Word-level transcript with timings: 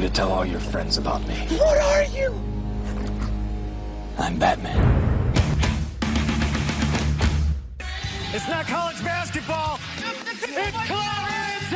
you 0.00 0.08
to 0.08 0.14
tell 0.14 0.32
all 0.32 0.46
your 0.46 0.60
friends 0.60 0.96
about 0.96 1.20
me. 1.26 1.34
What 1.58 1.78
are 1.78 2.04
you? 2.04 2.32
I'm 4.18 4.38
Batman. 4.38 4.80
It's 8.32 8.48
not 8.48 8.66
college 8.66 9.02
basketball. 9.04 9.78
It's 9.98 10.76
Clarence! 10.88 11.72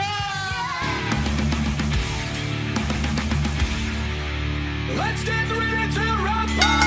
Let's 4.97 5.25
get 5.25 5.51
ready 5.51 5.93
to 5.93 6.05
rumble! 6.27 6.81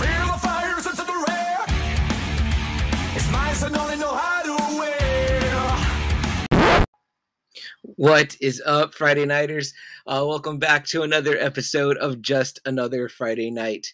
Feel 0.00 0.26
the 0.32 0.38
fires 0.46 0.86
into 0.86 1.04
the 1.12 1.18
rear. 1.28 1.60
It's 3.16 3.30
mice 3.30 3.62
and 3.62 3.76
only 3.76 3.96
know 3.96 4.14
how 4.14 4.21
What 8.02 8.36
is 8.40 8.60
up, 8.66 8.94
Friday 8.94 9.24
Nighters? 9.26 9.72
Uh, 10.08 10.24
welcome 10.26 10.58
back 10.58 10.84
to 10.86 11.02
another 11.02 11.38
episode 11.38 11.96
of 11.98 12.20
Just 12.20 12.58
Another 12.66 13.08
Friday 13.08 13.48
Night. 13.48 13.86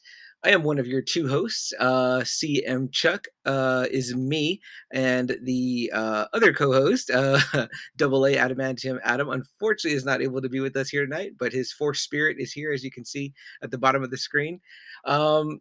I 0.42 0.48
am 0.48 0.62
one 0.62 0.78
of 0.78 0.86
your 0.86 1.02
two 1.02 1.28
hosts. 1.28 1.74
Uh, 1.78 2.20
CM 2.20 2.90
Chuck 2.90 3.28
uh, 3.44 3.84
is 3.90 4.16
me, 4.16 4.62
and 4.94 5.36
the 5.42 5.92
uh, 5.92 6.24
other 6.32 6.54
co-host, 6.54 7.10
uh, 7.10 7.38
Double 7.98 8.24
A 8.24 8.36
Adamantium 8.36 8.98
Adam, 9.04 9.28
unfortunately 9.28 9.94
is 9.94 10.06
not 10.06 10.22
able 10.22 10.40
to 10.40 10.48
be 10.48 10.60
with 10.60 10.74
us 10.78 10.88
here 10.88 11.04
tonight, 11.04 11.32
but 11.38 11.52
his 11.52 11.70
force 11.70 12.00
spirit 12.00 12.38
is 12.40 12.50
here, 12.50 12.72
as 12.72 12.82
you 12.82 12.90
can 12.90 13.04
see 13.04 13.34
at 13.62 13.70
the 13.70 13.76
bottom 13.76 14.02
of 14.02 14.10
the 14.10 14.16
screen. 14.16 14.59
Um, 15.04 15.60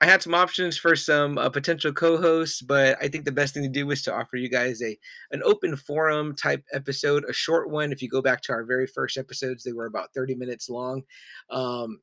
I 0.00 0.04
had 0.04 0.22
some 0.22 0.34
options 0.34 0.76
for 0.76 0.94
some 0.94 1.38
uh, 1.38 1.48
potential 1.48 1.90
co-hosts, 1.90 2.60
but 2.60 2.98
I 3.00 3.08
think 3.08 3.24
the 3.24 3.32
best 3.32 3.54
thing 3.54 3.62
to 3.62 3.68
do 3.68 3.86
was 3.86 4.02
to 4.02 4.14
offer 4.14 4.36
you 4.36 4.50
guys 4.50 4.82
a 4.82 4.98
an 5.30 5.42
open 5.42 5.74
forum 5.74 6.34
type 6.36 6.62
episode, 6.72 7.24
a 7.28 7.32
short 7.32 7.70
one. 7.70 7.92
If 7.92 8.02
you 8.02 8.08
go 8.10 8.20
back 8.20 8.42
to 8.42 8.52
our 8.52 8.64
very 8.64 8.86
first 8.86 9.16
episodes, 9.16 9.64
they 9.64 9.72
were 9.72 9.86
about 9.86 10.12
30 10.12 10.34
minutes 10.34 10.68
long. 10.68 11.02
Um, 11.48 12.00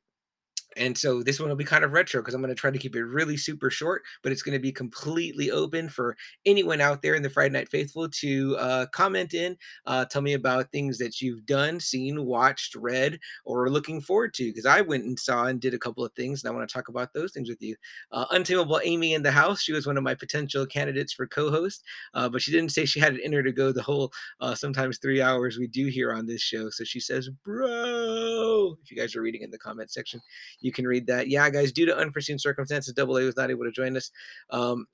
and 0.76 0.96
so 0.96 1.22
this 1.22 1.40
one 1.40 1.48
will 1.48 1.56
be 1.56 1.64
kind 1.64 1.84
of 1.84 1.92
retro 1.92 2.20
because 2.20 2.34
I'm 2.34 2.40
going 2.40 2.54
to 2.54 2.60
try 2.60 2.70
to 2.70 2.78
keep 2.78 2.96
it 2.96 3.04
really 3.04 3.36
super 3.36 3.70
short, 3.70 4.02
but 4.22 4.32
it's 4.32 4.42
going 4.42 4.56
to 4.56 4.62
be 4.62 4.72
completely 4.72 5.50
open 5.50 5.88
for 5.88 6.16
anyone 6.46 6.80
out 6.80 7.02
there 7.02 7.14
in 7.14 7.22
the 7.22 7.30
Friday 7.30 7.52
Night 7.52 7.68
Faithful 7.68 8.08
to 8.08 8.56
uh, 8.56 8.86
comment 8.86 9.34
in, 9.34 9.56
uh, 9.86 10.04
tell 10.04 10.22
me 10.22 10.34
about 10.34 10.70
things 10.72 10.98
that 10.98 11.20
you've 11.20 11.46
done, 11.46 11.80
seen, 11.80 12.24
watched, 12.24 12.74
read, 12.74 13.18
or 13.44 13.68
looking 13.70 14.00
forward 14.00 14.34
to. 14.34 14.44
Because 14.44 14.66
I 14.66 14.80
went 14.80 15.04
and 15.04 15.18
saw 15.18 15.44
and 15.46 15.60
did 15.60 15.74
a 15.74 15.78
couple 15.78 16.04
of 16.04 16.12
things, 16.12 16.42
and 16.42 16.50
I 16.50 16.54
want 16.54 16.68
to 16.68 16.72
talk 16.72 16.88
about 16.88 17.12
those 17.12 17.32
things 17.32 17.48
with 17.48 17.62
you. 17.62 17.76
Uh, 18.12 18.26
Untamable 18.30 18.80
Amy 18.84 19.14
in 19.14 19.22
the 19.22 19.30
house, 19.30 19.62
she 19.62 19.72
was 19.72 19.86
one 19.86 19.96
of 19.96 20.02
my 20.02 20.14
potential 20.14 20.66
candidates 20.66 21.12
for 21.12 21.26
co-host, 21.26 21.82
uh, 22.14 22.28
but 22.28 22.42
she 22.42 22.50
didn't 22.50 22.72
say 22.72 22.84
she 22.84 23.00
had 23.00 23.14
it 23.14 23.24
in 23.24 23.32
her 23.32 23.42
to 23.42 23.52
go 23.52 23.72
the 23.72 23.82
whole 23.82 24.12
uh, 24.40 24.54
sometimes 24.54 24.98
three 24.98 25.20
hours 25.20 25.58
we 25.58 25.66
do 25.66 25.86
here 25.86 26.12
on 26.12 26.26
this 26.26 26.42
show. 26.42 26.70
So 26.70 26.84
she 26.84 27.00
says, 27.00 27.28
"Bro," 27.44 28.78
if 28.82 28.90
you 28.90 28.96
guys 28.96 29.14
are 29.16 29.22
reading 29.22 29.42
in 29.42 29.50
the 29.50 29.58
comment 29.58 29.90
section 29.90 30.20
you 30.64 30.72
can 30.72 30.86
read 30.86 31.06
that. 31.06 31.28
Yeah, 31.28 31.48
guys, 31.50 31.72
due 31.72 31.86
to 31.86 31.96
unforeseen 31.96 32.38
circumstances, 32.38 32.94
Double 32.94 33.18
A 33.18 33.24
was 33.24 33.36
not 33.36 33.50
able 33.50 33.64
to 33.64 33.70
join 33.70 33.96
us. 33.96 34.10
Um, 34.50 34.86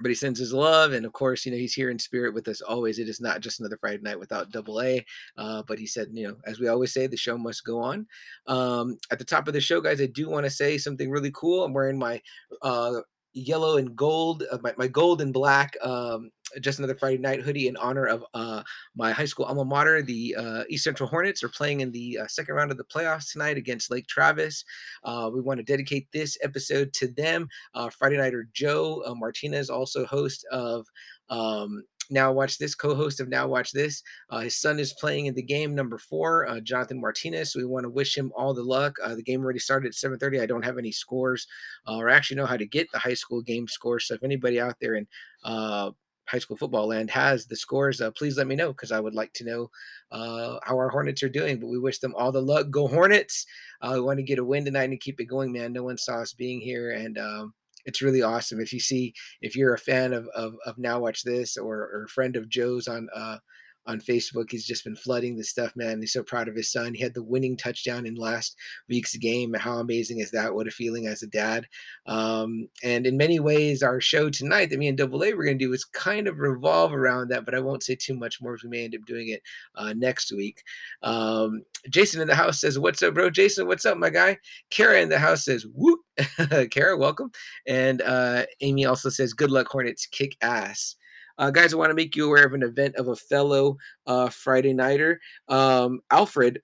but 0.00 0.08
he 0.08 0.14
sends 0.14 0.38
his 0.38 0.54
love, 0.54 0.92
and 0.92 1.04
of 1.04 1.12
course, 1.12 1.44
you 1.44 1.52
know 1.52 1.58
he's 1.58 1.74
here 1.74 1.90
in 1.90 1.98
spirit 1.98 2.32
with 2.32 2.48
us 2.48 2.62
always. 2.62 2.98
It 2.98 3.08
is 3.08 3.20
not 3.20 3.40
just 3.40 3.60
another 3.60 3.76
Friday 3.76 4.00
night 4.02 4.18
without 4.18 4.50
Double 4.50 4.80
A. 4.80 5.04
Uh, 5.36 5.62
but 5.68 5.78
he 5.78 5.86
said, 5.86 6.08
you 6.12 6.26
know, 6.26 6.36
as 6.46 6.60
we 6.60 6.68
always 6.68 6.94
say, 6.94 7.06
the 7.06 7.16
show 7.16 7.36
must 7.36 7.64
go 7.64 7.78
on. 7.78 8.06
Um, 8.46 8.96
at 9.10 9.18
the 9.18 9.24
top 9.24 9.48
of 9.48 9.54
the 9.54 9.60
show, 9.60 9.80
guys, 9.80 10.00
I 10.00 10.06
do 10.06 10.30
want 10.30 10.44
to 10.44 10.50
say 10.50 10.78
something 10.78 11.10
really 11.10 11.30
cool. 11.32 11.64
I'm 11.64 11.74
wearing 11.74 11.98
my 11.98 12.22
uh, 12.62 13.00
yellow 13.32 13.76
and 13.76 13.96
gold, 13.96 14.44
uh, 14.50 14.58
my, 14.62 14.74
my 14.76 14.86
gold 14.86 15.20
and 15.20 15.32
black 15.32 15.76
um, 15.82 16.30
just 16.60 16.78
another 16.78 16.94
Friday 16.94 17.18
night 17.18 17.40
hoodie 17.40 17.68
in 17.68 17.76
honor 17.76 18.06
of 18.06 18.24
uh, 18.34 18.62
my 18.94 19.12
high 19.12 19.24
school 19.24 19.46
alma 19.46 19.64
mater. 19.64 20.02
The 20.02 20.34
uh, 20.38 20.64
East 20.68 20.84
Central 20.84 21.08
Hornets 21.08 21.42
are 21.42 21.48
playing 21.48 21.80
in 21.80 21.90
the 21.92 22.18
uh, 22.18 22.26
second 22.26 22.54
round 22.54 22.70
of 22.70 22.76
the 22.76 22.84
playoffs 22.84 23.32
tonight 23.32 23.56
against 23.56 23.90
Lake 23.90 24.06
Travis. 24.06 24.64
Uh, 25.04 25.30
we 25.32 25.40
want 25.40 25.58
to 25.58 25.64
dedicate 25.64 26.08
this 26.12 26.36
episode 26.42 26.92
to 26.94 27.08
them. 27.08 27.48
Uh, 27.74 27.88
Friday 27.90 28.16
Nighter 28.16 28.48
Joe 28.52 29.02
uh, 29.06 29.14
Martinez, 29.14 29.70
also 29.70 30.04
host 30.04 30.46
of. 30.50 30.86
Um, 31.30 31.84
now 32.12 32.30
watch 32.30 32.58
this 32.58 32.74
co-host 32.74 33.20
of 33.20 33.28
now 33.28 33.46
watch 33.46 33.72
this 33.72 34.02
uh, 34.30 34.40
his 34.40 34.60
son 34.60 34.78
is 34.78 34.92
playing 34.94 35.26
in 35.26 35.34
the 35.34 35.42
game 35.42 35.74
number 35.74 35.98
four 35.98 36.48
uh, 36.48 36.60
jonathan 36.60 37.00
martinez 37.00 37.52
so 37.52 37.58
we 37.58 37.64
want 37.64 37.84
to 37.84 37.90
wish 37.90 38.16
him 38.16 38.32
all 38.36 38.54
the 38.54 38.62
luck 38.62 38.96
uh, 39.02 39.14
the 39.14 39.22
game 39.22 39.42
already 39.42 39.58
started 39.58 39.88
at 39.88 39.94
7.30 39.94 40.40
i 40.40 40.46
don't 40.46 40.64
have 40.64 40.78
any 40.78 40.92
scores 40.92 41.46
or 41.86 42.08
actually 42.08 42.36
know 42.36 42.46
how 42.46 42.56
to 42.56 42.66
get 42.66 42.90
the 42.92 42.98
high 42.98 43.14
school 43.14 43.42
game 43.42 43.66
scores 43.66 44.06
so 44.06 44.14
if 44.14 44.22
anybody 44.22 44.60
out 44.60 44.76
there 44.80 44.94
in 44.94 45.06
high 46.32 46.38
school 46.38 46.56
football 46.56 46.88
land 46.88 47.10
has 47.10 47.46
the 47.46 47.56
scores, 47.56 48.00
uh, 48.00 48.10
please 48.12 48.36
let 48.38 48.46
me 48.46 48.54
know 48.54 48.68
because 48.68 48.90
I 48.90 49.00
would 49.00 49.14
like 49.14 49.32
to 49.34 49.44
know 49.44 49.70
uh, 50.10 50.58
how 50.62 50.76
our 50.76 50.88
Hornets 50.88 51.22
are 51.22 51.28
doing. 51.28 51.60
But 51.60 51.68
we 51.68 51.78
wish 51.78 51.98
them 51.98 52.14
all 52.16 52.32
the 52.32 52.40
luck. 52.40 52.70
Go 52.70 52.88
Hornets! 52.88 53.44
Uh, 53.80 53.92
we 53.94 54.00
want 54.00 54.18
to 54.18 54.22
get 54.22 54.38
a 54.38 54.44
win 54.44 54.64
tonight 54.64 54.90
and 54.90 55.00
keep 55.00 55.20
it 55.20 55.26
going, 55.26 55.52
man. 55.52 55.72
No 55.72 55.82
one 55.82 55.98
saw 55.98 56.20
us 56.20 56.32
being 56.32 56.60
here, 56.60 56.92
and 56.92 57.18
um, 57.18 57.54
it's 57.84 58.02
really 58.02 58.22
awesome. 58.22 58.60
If 58.60 58.72
you 58.72 58.80
see, 58.80 59.14
if 59.40 59.56
you're 59.56 59.74
a 59.74 59.78
fan 59.78 60.12
of 60.12 60.26
of, 60.34 60.54
of 60.66 60.78
Now 60.78 61.00
Watch 61.00 61.22
This 61.22 61.56
or, 61.56 61.76
or 61.76 62.04
a 62.04 62.08
friend 62.08 62.36
of 62.36 62.48
Joe's 62.48 62.88
on 62.88 63.08
uh, 63.14 63.38
on 63.86 64.00
Facebook. 64.00 64.50
He's 64.50 64.66
just 64.66 64.84
been 64.84 64.96
flooding 64.96 65.36
the 65.36 65.44
stuff, 65.44 65.72
man. 65.74 66.00
He's 66.00 66.12
so 66.12 66.22
proud 66.22 66.48
of 66.48 66.54
his 66.54 66.70
son. 66.70 66.94
He 66.94 67.02
had 67.02 67.14
the 67.14 67.22
winning 67.22 67.56
touchdown 67.56 68.06
in 68.06 68.14
last 68.14 68.56
week's 68.88 69.16
game. 69.16 69.54
How 69.54 69.78
amazing 69.78 70.20
is 70.20 70.30
that? 70.30 70.54
What 70.54 70.68
a 70.68 70.70
feeling 70.70 71.06
as 71.06 71.22
a 71.22 71.26
dad. 71.26 71.66
Um, 72.06 72.68
and 72.82 73.06
in 73.06 73.16
many 73.16 73.40
ways, 73.40 73.82
our 73.82 74.00
show 74.00 74.30
tonight 74.30 74.70
that 74.70 74.78
me 74.78 74.88
and 74.88 74.96
Double 74.96 75.22
A 75.24 75.32
we're 75.32 75.44
going 75.44 75.58
to 75.58 75.64
do 75.64 75.72
is 75.72 75.84
kind 75.84 76.28
of 76.28 76.38
revolve 76.38 76.92
around 76.92 77.28
that, 77.28 77.44
but 77.44 77.54
I 77.54 77.60
won't 77.60 77.82
say 77.82 77.96
too 77.96 78.14
much 78.14 78.40
more. 78.40 78.56
We 78.62 78.68
may 78.68 78.84
end 78.84 78.94
up 78.94 79.04
doing 79.06 79.28
it 79.28 79.42
uh, 79.74 79.94
next 79.96 80.32
week. 80.32 80.62
Um, 81.02 81.62
Jason 81.90 82.20
in 82.20 82.28
the 82.28 82.34
house 82.34 82.60
says, 82.60 82.78
"What's 82.78 83.02
up, 83.02 83.14
bro?" 83.14 83.30
Jason, 83.30 83.66
what's 83.66 83.86
up, 83.86 83.96
my 83.96 84.10
guy? 84.10 84.38
Kara 84.70 85.00
in 85.00 85.08
the 85.08 85.18
house 85.18 85.44
says, 85.44 85.66
"Whoop." 85.74 86.00
Kara, 86.70 86.96
welcome. 86.96 87.30
And 87.66 88.02
uh, 88.02 88.44
Amy 88.60 88.84
also 88.84 89.08
says, 89.08 89.32
"Good 89.32 89.50
luck, 89.50 89.68
Hornets. 89.68 90.06
Kick 90.06 90.36
ass." 90.42 90.96
Uh, 91.38 91.50
guys, 91.50 91.72
I 91.72 91.76
want 91.76 91.90
to 91.90 91.94
make 91.94 92.14
you 92.14 92.26
aware 92.26 92.44
of 92.44 92.52
an 92.52 92.62
event 92.62 92.96
of 92.96 93.08
a 93.08 93.16
fellow 93.16 93.76
uh, 94.06 94.28
Friday 94.28 94.72
Nighter, 94.72 95.20
um, 95.48 96.00
Alfred. 96.10 96.60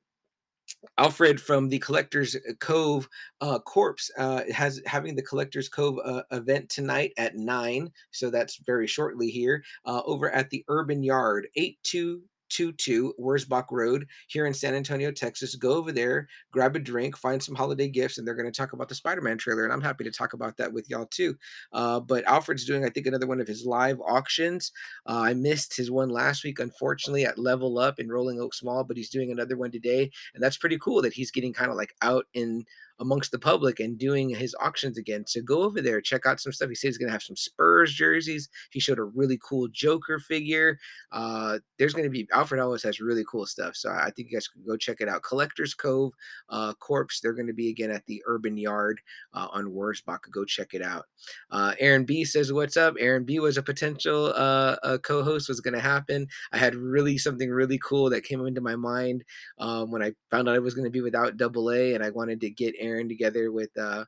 Alfred 0.99 1.41
from 1.41 1.69
the 1.69 1.79
Collectors 1.79 2.37
Cove 2.61 3.09
uh, 3.41 3.59
Corpse 3.59 4.11
uh, 4.19 4.43
has 4.53 4.83
having 4.85 5.17
the 5.17 5.23
Collectors 5.23 5.67
Cove 5.67 5.99
uh, 6.05 6.23
event 6.31 6.69
tonight 6.69 7.13
at 7.17 7.37
nine, 7.37 7.91
so 8.11 8.31
that's 8.31 8.57
very 8.57 8.87
shortly 8.87 9.31
here 9.31 9.65
uh, 9.87 10.03
over 10.05 10.31
at 10.31 10.51
the 10.51 10.63
Urban 10.69 11.03
Yard, 11.03 11.49
eight 11.57 11.79
two 11.83 12.23
22 12.49 13.15
Wurzbach 13.21 13.67
Road 13.71 14.07
here 14.29 14.47
in 14.47 14.55
San 14.55 14.75
Antonio, 14.75 15.11
Texas. 15.11 15.55
Go 15.55 15.73
over 15.73 15.93
there, 15.93 16.29
grab 16.51 16.77
a 16.77 16.79
drink, 16.79 17.17
find 17.17 17.43
some 17.43 17.55
holiday 17.55 17.89
gifts, 17.89 18.19
and 18.19 18.27
they're 18.27 18.35
going 18.35 18.51
to 18.51 18.57
talk 18.57 18.73
about 18.73 18.89
the 18.89 18.95
Spider 18.95 19.21
Man 19.21 19.39
trailer. 19.39 19.65
And 19.65 19.73
I'm 19.73 19.81
happy 19.81 20.05
to 20.05 20.11
talk 20.11 20.33
about 20.33 20.57
that 20.57 20.73
with 20.73 20.89
y'all 20.89 21.07
too. 21.07 21.37
Uh, 21.73 22.01
but 22.01 22.25
Alfred's 22.25 22.65
doing, 22.65 22.85
I 22.85 22.91
think, 22.91 23.07
another 23.07 23.27
one 23.27 23.41
of 23.41 23.49
his 23.49 23.67
live 23.67 24.01
auctions. 24.01 24.73
Uh, 25.07 25.21
I 25.21 25.35
missed 25.35 25.77
his 25.77 25.91
one 25.91 26.09
last 26.09 26.45
week, 26.45 26.59
unfortunately, 26.59 27.25
at 27.25 27.39
Level 27.39 27.79
Up 27.79 27.99
in 27.99 28.09
Rolling 28.09 28.41
Oaks 28.41 28.63
Mall, 28.63 28.85
but 28.85 28.97
he's 28.97 29.11
doing 29.11 29.31
another 29.31 29.57
one 29.57 29.71
today. 29.71 30.11
And 30.35 30.43
that's 30.43 30.57
pretty 30.57 30.79
cool 30.79 31.03
that 31.03 31.13
he's 31.13 31.31
getting 31.31 31.53
kind 31.53 31.71
of 31.71 31.77
like 31.77 31.95
out 32.03 32.27
in 32.35 32.65
amongst 33.01 33.31
the 33.31 33.39
public 33.39 33.81
and 33.81 33.99
doing 33.99 34.29
his 34.29 34.55
auctions 34.61 34.99
again. 34.99 35.25
So 35.27 35.41
go 35.41 35.63
over 35.63 35.81
there, 35.81 36.01
check 36.01 36.27
out 36.27 36.41
some 36.41 36.53
stuff. 36.53 36.69
He 36.69 36.75
said 36.75 36.89
he's 36.89 36.99
going 36.99 37.09
to 37.09 37.13
have 37.13 37.23
some 37.23 37.37
Spurs 37.37 37.95
jerseys. 37.95 38.49
He 38.71 38.81
showed 38.81 38.99
a 38.99 39.05
really 39.05 39.39
cool 39.43 39.69
Joker 39.69 40.19
figure. 40.19 40.79
Uh, 41.13 41.59
there's 41.79 41.95
going 41.95 42.05
to 42.05 42.11
be 42.11 42.29
Alfred 42.33 42.61
always 42.61 42.83
has 42.83 43.01
really 43.01 43.25
cool 43.31 43.47
stuff. 43.47 43.77
So 43.77 43.91
I 43.91 44.11
think 44.11 44.31
you 44.31 44.37
guys 44.37 44.49
can 44.49 44.63
go 44.67 44.77
check 44.77 45.01
it 45.01 45.09
out. 45.09 45.23
Collectors 45.23 45.75
Cove 45.75 46.13
uh, 46.49 46.75
Corpse. 46.75 47.21
They're 47.21 47.33
going 47.33 47.47
to 47.47 47.53
be 47.53 47.71
again 47.71 47.91
at 47.91 48.05
the 48.07 48.23
Urban 48.27 48.57
Yard 48.57 49.01
uh, 49.35 49.49
on 49.53 49.67
Wurzbach. 49.67 50.19
Go 50.33 50.45
check 50.45 50.75
it 50.75 50.83
out. 50.83 51.05
Uh, 51.51 51.75
Aaron 51.79 52.05
B 52.05 52.25
says, 52.25 52.53
"What's 52.53 52.77
up?" 52.77 52.95
Aaron 52.99 53.25
B 53.25 53.39
was 53.39 53.57
a 53.57 53.63
potential 53.63 54.33
uh, 54.35 54.99
co-host. 54.99 55.49
Was 55.49 55.61
going 55.61 55.75
to 55.75 55.81
happen. 55.81 56.27
I 56.53 56.59
had 56.59 56.75
really 56.75 57.19
something 57.19 57.51
really 57.51 57.79
cool 57.79 58.11
that 58.11 58.25
came 58.25 58.45
into 58.47 58.61
my 58.61 58.77
mind 58.77 59.25
um, 59.59 59.91
when 59.91 60.03
I 60.03 60.13
found 60.31 60.49
out 60.49 60.57
I 60.57 60.61
was 60.61 60.75
going 60.75 60.85
to 60.85 60.91
be 60.91 61.01
without 61.01 61.37
Double 61.37 61.71
A, 61.71 61.95
and 61.95 62.05
I 62.05 62.11
wanted 62.11 62.41
to 62.41 62.51
get 62.51 62.75
Aaron 62.79 62.88
Aaron 62.89 63.09
together 63.09 63.53
with 63.53 63.71
uh, 63.79 64.05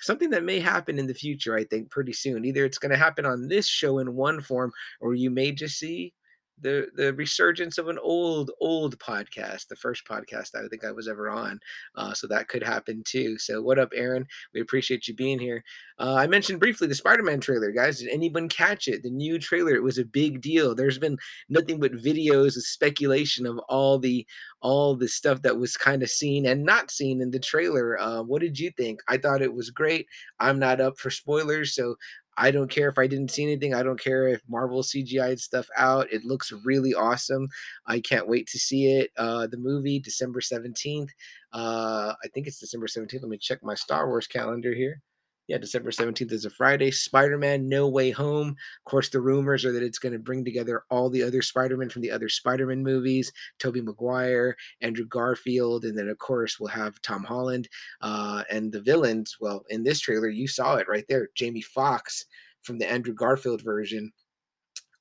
something 0.00 0.30
that 0.30 0.44
may 0.44 0.60
happen 0.60 0.98
in 0.98 1.06
the 1.06 1.14
future, 1.14 1.56
I 1.56 1.64
think, 1.64 1.90
pretty 1.90 2.12
soon. 2.12 2.44
Either 2.44 2.64
it's 2.64 2.78
going 2.78 2.92
to 2.92 2.98
happen 2.98 3.24
on 3.24 3.48
this 3.48 3.66
show 3.66 3.98
in 3.98 4.14
one 4.14 4.40
form, 4.40 4.72
or 5.00 5.14
you 5.14 5.30
may 5.30 5.52
just 5.52 5.78
see 5.78 6.12
the 6.60 6.88
the 6.94 7.12
resurgence 7.14 7.78
of 7.78 7.88
an 7.88 7.98
old 7.98 8.50
old 8.60 8.98
podcast 8.98 9.68
the 9.68 9.76
first 9.76 10.06
podcast 10.06 10.54
i 10.54 10.66
think 10.68 10.84
i 10.84 10.90
was 10.90 11.08
ever 11.08 11.28
on 11.30 11.58
uh, 11.96 12.12
so 12.12 12.26
that 12.26 12.48
could 12.48 12.62
happen 12.62 13.02
too. 13.04 13.38
So 13.38 13.62
what 13.62 13.78
up 13.78 13.90
aaron? 13.94 14.26
We 14.54 14.60
appreciate 14.60 15.08
you 15.08 15.14
being 15.14 15.38
here. 15.38 15.62
Uh, 15.98 16.14
i 16.14 16.26
mentioned 16.26 16.60
briefly 16.60 16.88
the 16.88 16.94
spider-man 16.94 17.40
trailer 17.40 17.70
guys. 17.70 18.00
Did 18.00 18.10
anyone 18.10 18.48
catch 18.48 18.88
it? 18.88 19.02
The 19.02 19.10
new 19.10 19.38
trailer 19.38 19.74
it 19.74 19.82
was 19.82 19.98
a 19.98 20.04
big 20.04 20.40
deal. 20.40 20.74
There's 20.74 20.98
been 20.98 21.18
nothing 21.48 21.78
but 21.80 21.92
videos 21.92 22.56
of 22.56 22.66
speculation 22.66 23.46
of 23.46 23.58
all 23.68 23.98
the 23.98 24.26
all 24.60 24.96
the 24.96 25.08
stuff 25.08 25.42
that 25.42 25.56
was 25.56 25.76
kind 25.76 26.02
of 26.02 26.10
seen 26.10 26.46
and 26.46 26.64
not 26.64 26.90
seen 26.90 27.20
in 27.20 27.30
the 27.30 27.38
trailer. 27.38 27.98
Uh, 28.00 28.22
what 28.22 28.40
did 28.40 28.58
you 28.58 28.70
think? 28.72 29.00
I 29.08 29.16
thought 29.18 29.42
it 29.42 29.54
was 29.54 29.70
great. 29.70 30.06
I'm 30.40 30.58
not 30.58 30.80
up 30.80 30.98
for 30.98 31.10
spoilers 31.10 31.74
so 31.74 31.96
I 32.36 32.50
don't 32.50 32.70
care 32.70 32.88
if 32.88 32.98
I 32.98 33.06
didn't 33.06 33.30
see 33.30 33.42
anything. 33.42 33.74
I 33.74 33.82
don't 33.82 34.00
care 34.00 34.28
if 34.28 34.42
Marvel 34.48 34.82
CGI 34.82 35.38
stuff 35.38 35.68
out. 35.76 36.12
It 36.12 36.24
looks 36.24 36.52
really 36.64 36.94
awesome. 36.94 37.48
I 37.86 38.00
can't 38.00 38.28
wait 38.28 38.46
to 38.48 38.58
see 38.58 38.92
it. 38.98 39.10
Uh, 39.16 39.46
the 39.46 39.56
movie, 39.56 39.98
December 39.98 40.40
17th. 40.40 41.10
Uh, 41.52 42.12
I 42.22 42.28
think 42.28 42.46
it's 42.46 42.60
December 42.60 42.86
17th. 42.86 43.22
Let 43.22 43.28
me 43.28 43.38
check 43.38 43.62
my 43.62 43.74
Star 43.74 44.08
Wars 44.08 44.26
calendar 44.26 44.74
here 44.74 45.00
yeah, 45.48 45.58
December 45.58 45.90
17th 45.90 46.32
is 46.32 46.44
a 46.44 46.50
Friday. 46.50 46.90
Spider 46.90 47.38
Man 47.38 47.68
No 47.68 47.88
Way 47.88 48.10
Home. 48.10 48.48
Of 48.48 48.90
course, 48.90 49.08
the 49.08 49.20
rumors 49.20 49.64
are 49.64 49.72
that 49.72 49.82
it's 49.82 49.98
going 49.98 50.12
to 50.12 50.18
bring 50.18 50.44
together 50.44 50.82
all 50.90 51.08
the 51.08 51.22
other 51.22 51.40
Spider 51.40 51.76
Men 51.76 51.88
from 51.88 52.02
the 52.02 52.10
other 52.10 52.28
Spider 52.28 52.66
Man 52.66 52.82
movies 52.82 53.32
Tobey 53.60 53.80
Maguire, 53.80 54.56
Andrew 54.80 55.06
Garfield, 55.06 55.84
and 55.84 55.96
then, 55.96 56.08
of 56.08 56.18
course, 56.18 56.58
we'll 56.58 56.68
have 56.68 57.00
Tom 57.02 57.22
Holland. 57.22 57.68
Uh, 58.00 58.42
and 58.50 58.72
the 58.72 58.80
villains, 58.80 59.36
well, 59.40 59.64
in 59.68 59.84
this 59.84 60.00
trailer, 60.00 60.28
you 60.28 60.48
saw 60.48 60.76
it 60.76 60.88
right 60.88 61.04
there 61.08 61.28
Jamie 61.36 61.62
Foxx 61.62 62.24
from 62.62 62.78
the 62.78 62.90
Andrew 62.90 63.14
Garfield 63.14 63.62
version. 63.62 64.12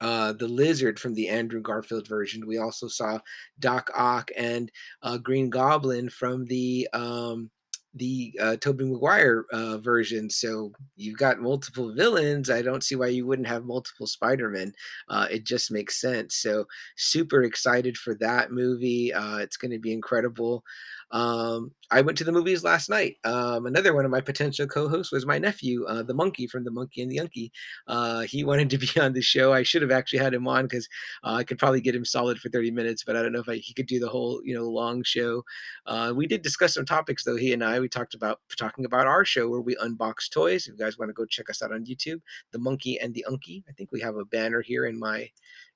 Uh, 0.01 0.33
the 0.33 0.47
lizard 0.47 0.99
from 0.99 1.15
the 1.15 1.27
Andrew 1.29 1.61
Garfield 1.61 2.07
version. 2.07 2.45
We 2.45 2.57
also 2.57 2.87
saw 2.87 3.17
Doc 3.59 3.89
Ock 3.95 4.29
and 4.37 4.69
uh, 5.01 5.17
Green 5.17 5.49
Goblin 5.49 6.09
from 6.09 6.45
the 6.45 6.87
um, 6.93 7.49
the 7.95 8.37
uh, 8.41 8.55
Tobey 8.57 8.85
Maguire 8.85 9.45
uh, 9.51 9.77
version. 9.77 10.29
So 10.29 10.71
you've 10.95 11.17
got 11.17 11.39
multiple 11.39 11.93
villains. 11.93 12.49
I 12.49 12.61
don't 12.61 12.83
see 12.83 12.95
why 12.95 13.07
you 13.07 13.25
wouldn't 13.25 13.47
have 13.47 13.65
multiple 13.65 14.07
Spider-Men. 14.07 14.73
Uh, 15.09 15.27
it 15.31 15.45
just 15.45 15.71
makes 15.71 15.99
sense. 15.99 16.35
So 16.35 16.65
super 16.97 17.43
excited 17.43 17.97
for 17.97 18.15
that 18.15 18.51
movie. 18.51 19.13
Uh, 19.13 19.37
it's 19.37 19.57
going 19.57 19.71
to 19.71 19.79
be 19.79 19.93
incredible. 19.93 20.63
Um, 21.11 21.71
I 21.91 22.01
went 22.01 22.17
to 22.17 22.23
the 22.23 22.31
movies 22.31 22.63
last 22.63 22.89
night. 22.89 23.17
Um, 23.23 23.67
another 23.67 23.93
one 23.93 24.05
of 24.05 24.11
my 24.11 24.21
potential 24.21 24.65
co-hosts 24.67 25.11
was 25.11 25.25
my 25.25 25.37
nephew, 25.37 25.85
uh, 25.85 26.03
the 26.03 26.13
monkey 26.13 26.47
from 26.47 26.63
the 26.63 26.71
Monkey 26.71 27.01
and 27.01 27.11
the 27.11 27.17
Unky. 27.17 27.51
Uh, 27.87 28.21
he 28.21 28.43
wanted 28.49 28.69
to 28.71 28.77
be 28.77 28.89
on 28.99 29.13
the 29.13 29.21
show. 29.21 29.53
I 29.53 29.63
should 29.63 29.81
have 29.81 29.91
actually 29.91 30.19
had 30.19 30.33
him 30.33 30.47
on 30.47 30.65
because 30.65 30.87
uh, 31.23 31.33
I 31.33 31.43
could 31.43 31.59
probably 31.59 31.81
get 31.81 31.95
him 31.95 32.05
solid 32.05 32.39
for 32.39 32.49
30 32.49 32.71
minutes, 32.71 33.03
but 33.03 33.15
I 33.15 33.21
don't 33.21 33.31
know 33.31 33.39
if 33.39 33.49
I, 33.49 33.55
he 33.55 33.73
could 33.73 33.85
do 33.85 33.99
the 33.99 34.09
whole 34.09 34.41
you 34.43 34.55
know 34.55 34.67
long 34.67 35.03
show. 35.03 35.43
Uh, 35.85 36.11
we 36.15 36.27
did 36.27 36.41
discuss 36.41 36.73
some 36.73 36.85
topics 36.85 37.23
though. 37.23 37.37
He 37.37 37.53
and 37.53 37.63
I 37.63 37.79
we 37.85 37.89
talked 37.89 38.15
about 38.15 38.39
talking 38.57 38.85
about 38.85 39.05
our 39.05 39.23
show 39.23 39.47
where 39.47 39.61
we 39.61 39.75
unbox 39.75 40.31
toys. 40.31 40.65
If 40.65 40.73
you 40.73 40.83
guys 40.83 40.97
want 40.97 41.09
to 41.09 41.13
go 41.13 41.25
check 41.25 41.51
us 41.51 41.61
out 41.61 41.71
on 41.71 41.85
YouTube, 41.85 42.19
the 42.51 42.57
Monkey 42.57 42.99
and 42.99 43.13
the 43.13 43.23
Unky. 43.29 43.63
I 43.69 43.73
think 43.73 43.91
we 43.91 44.01
have 44.01 44.15
a 44.17 44.25
banner 44.25 44.61
here 44.61 44.87
in 44.87 44.97
my 44.97 45.29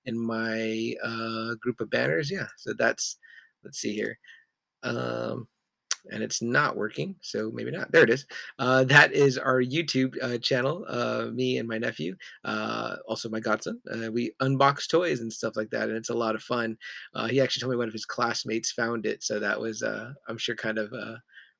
in 0.06 0.18
my 0.18 0.96
uh, 1.04 1.54
group 1.62 1.80
of 1.82 1.92
banners. 1.92 2.32
Yeah, 2.32 2.48
so 2.58 2.74
that's 2.74 3.18
let's 3.64 3.78
see 3.78 3.94
here 3.94 4.18
um, 4.84 5.48
and 6.12 6.24
it's 6.24 6.42
not 6.42 6.78
working, 6.78 7.16
so 7.22 7.52
maybe 7.54 7.72
not. 7.72 7.92
There 7.92 8.04
it 8.04 8.10
is. 8.10 8.26
Uh, 8.58 8.84
that 8.86 9.12
is 9.14 9.38
our 9.38 9.62
YouTube 9.62 10.16
uh, 10.22 10.38
channel. 10.38 10.86
Uh, 10.88 11.28
me 11.34 11.58
and 11.58 11.68
my 11.68 11.78
nephew, 11.78 12.16
uh, 12.46 12.96
also 13.08 13.30
my 13.30 13.40
godson. 13.40 13.82
Uh, 13.92 14.12
we 14.12 14.32
unbox 14.42 14.88
toys 14.88 15.20
and 15.20 15.32
stuff 15.32 15.56
like 15.56 15.70
that, 15.72 15.90
and 15.90 15.98
it's 15.98 16.10
a 16.10 16.16
lot 16.16 16.36
of 16.36 16.42
fun. 16.42 16.78
Uh, 17.14 17.28
he 17.28 17.42
actually 17.42 17.62
told 17.62 17.72
me 17.72 17.78
one 17.78 17.88
of 17.88 17.94
his 17.94 18.06
classmates 18.06 18.72
found 18.72 19.06
it, 19.06 19.24
so 19.24 19.40
that 19.40 19.60
was, 19.60 19.84
uh, 19.84 20.14
I'm 20.28 20.38
sure, 20.38 20.56
kind 20.56 20.78
of 20.78 20.94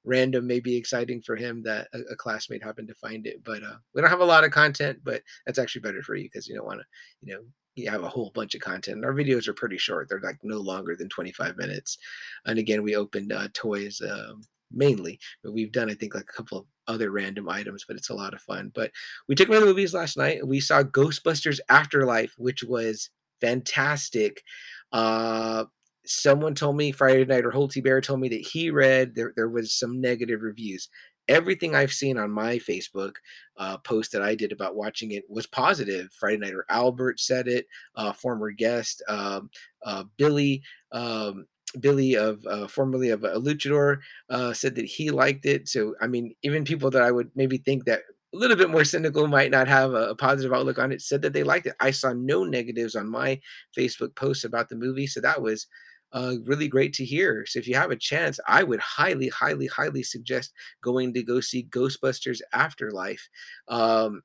random, 0.04 0.48
maybe 0.48 0.76
exciting 0.76 1.22
for 1.22 1.36
him 1.36 1.62
that 1.64 1.88
a, 1.94 2.00
a, 2.12 2.16
classmate 2.16 2.64
happened 2.64 2.88
to 2.88 2.96
find 2.96 3.28
it. 3.28 3.44
But 3.44 3.62
we 3.94 4.02
don't 4.02 4.10
have 4.10 4.22
a 4.22 4.26
lot 4.26 4.44
of 4.44 4.52
content, 4.52 5.00
but 5.04 5.22
that's 5.46 5.60
actually 5.60 5.82
better 5.82 6.02
for 6.02 6.16
you 6.16 6.26
because 6.26 6.48
you 6.48 6.56
don't 6.56 6.66
want 6.66 6.80
to, 6.80 6.86
you 7.22 7.34
know, 7.34 7.42
you 7.76 7.90
have 7.90 8.04
a 8.04 8.10
whole 8.10 8.32
bunch 8.34 8.56
of 8.56 8.62
content. 8.62 8.98
And 8.98 9.06
our 9.06 9.14
videos 9.14 9.48
are 9.48 9.54
pretty 9.54 9.78
short; 9.78 10.10
they're 10.10 10.22
like 10.22 10.40
no 10.44 10.58
longer 10.58 10.96
than 10.96 11.10
25 11.10 11.58
minutes. 11.58 11.98
And 12.46 12.60
again, 12.60 12.84
we 12.84 12.96
opened 12.96 13.32
uh, 13.32 13.48
toys 13.54 14.02
um, 14.02 14.42
mainly, 14.72 15.20
but 15.44 15.54
we've 15.54 15.72
done 15.72 15.90
I 15.90 15.94
think 15.94 16.16
like 16.16 16.24
a 16.30 16.34
couple 16.34 16.60
of 16.60 16.66
other 16.88 17.12
random 17.12 17.50
items. 17.50 17.86
But 17.88 17.98
it's 17.98 18.10
a 18.10 18.16
lot 18.16 18.34
of 18.34 18.42
fun. 18.42 18.72
But 18.74 18.92
we 19.28 19.36
took 19.36 19.50
one 19.50 19.58
of 19.58 19.64
the 19.64 19.70
movies 19.70 19.94
last 19.94 20.18
night. 20.18 20.46
We 20.46 20.60
saw 20.60 20.84
Ghostbusters 20.84 21.60
Afterlife, 21.70 22.34
which 22.38 22.64
was 22.64 23.10
fantastic. 23.42 24.44
Uh, 24.92 25.66
someone 26.06 26.56
told 26.56 26.76
me 26.76 26.92
Friday 26.92 27.26
night 27.26 27.46
or 27.46 27.52
Holty 27.52 27.84
Bear 27.84 28.02
told 28.02 28.20
me 28.20 28.30
that 28.30 28.42
he 28.42 28.72
read 28.72 29.16
there 29.16 29.34
there 29.36 29.50
was 29.50 29.74
some 29.74 30.02
negative 30.02 30.42
reviews 30.42 30.90
everything 31.30 31.76
I've 31.76 31.94
seen 31.94 32.18
on 32.18 32.32
my 32.32 32.58
Facebook 32.58 33.14
uh, 33.58 33.78
post 33.78 34.12
that 34.12 34.22
I 34.22 34.36
did 34.36 34.52
about 34.52 34.76
watching 34.76 35.12
it 35.12 35.24
was 35.30 35.46
positive. 35.46 36.10
Friday 36.20 36.38
Night 36.38 36.56
or 36.56 36.66
Albert 36.70 37.20
said 37.20 37.48
it. 37.48 37.68
Uh, 37.96 38.12
former 38.12 38.52
guest 38.52 39.02
um, 39.08 39.50
uh, 39.86 40.04
Billy. 40.18 40.62
Um, 40.92 41.46
Billy 41.80 42.16
of 42.18 42.44
uh, 42.48 42.66
formerly 42.66 43.12
of 43.12 43.24
a 43.24 43.40
Luchador 43.40 44.00
uh, 44.32 44.52
said 44.54 44.74
that 44.74 44.86
he 44.86 45.12
liked 45.12 45.46
it. 45.46 45.70
So 45.70 45.94
I 46.02 46.08
mean, 46.08 46.34
even 46.42 46.66
people 46.66 46.90
that 46.90 47.04
I 47.04 47.12
would 47.12 47.30
maybe 47.36 47.60
think 47.60 47.86
that 47.86 48.02
a 48.34 48.38
little 48.38 48.58
bit 48.58 48.72
more 48.72 48.84
cynical 48.84 49.28
might 49.28 49.52
not 49.52 49.68
have 49.68 49.94
a, 49.94 50.10
a, 50.10 50.16
positive 50.16 50.52
outlook 50.52 50.80
on 50.80 50.92
it 50.92 51.02
said 51.02 51.22
that 51.22 51.34
they 51.34 51.44
liked 51.44 51.68
it. 51.68 51.76
I 51.80 51.92
saw 51.92 52.12
no 52.14 52.44
negatives 52.44 52.96
on 52.96 53.08
my 53.08 53.40
Facebook 53.78 54.16
posts 54.16 54.46
about 54.46 54.70
the 54.70 54.76
movie, 54.76 55.06
so 55.06 55.22
that 55.22 55.40
was 55.40 55.68
uh, 56.12 56.36
really 56.46 56.68
great 56.68 56.94
to 56.94 57.06
hear. 57.06 57.46
So 57.46 57.60
if 57.60 57.68
you 57.68 57.76
have 57.76 57.92
a 57.92 57.96
chance, 57.96 58.40
I 58.48 58.64
would 58.64 58.80
highly, 58.80 59.30
highly, 59.30 59.68
highly 59.68 60.04
suggest 60.04 60.54
going 60.82 61.14
to 61.14 61.24
go 61.24 61.40
see 61.40 61.68
Ghostbusters 61.70 62.42
Afterlife. 62.54 63.28
Um, 63.68 64.22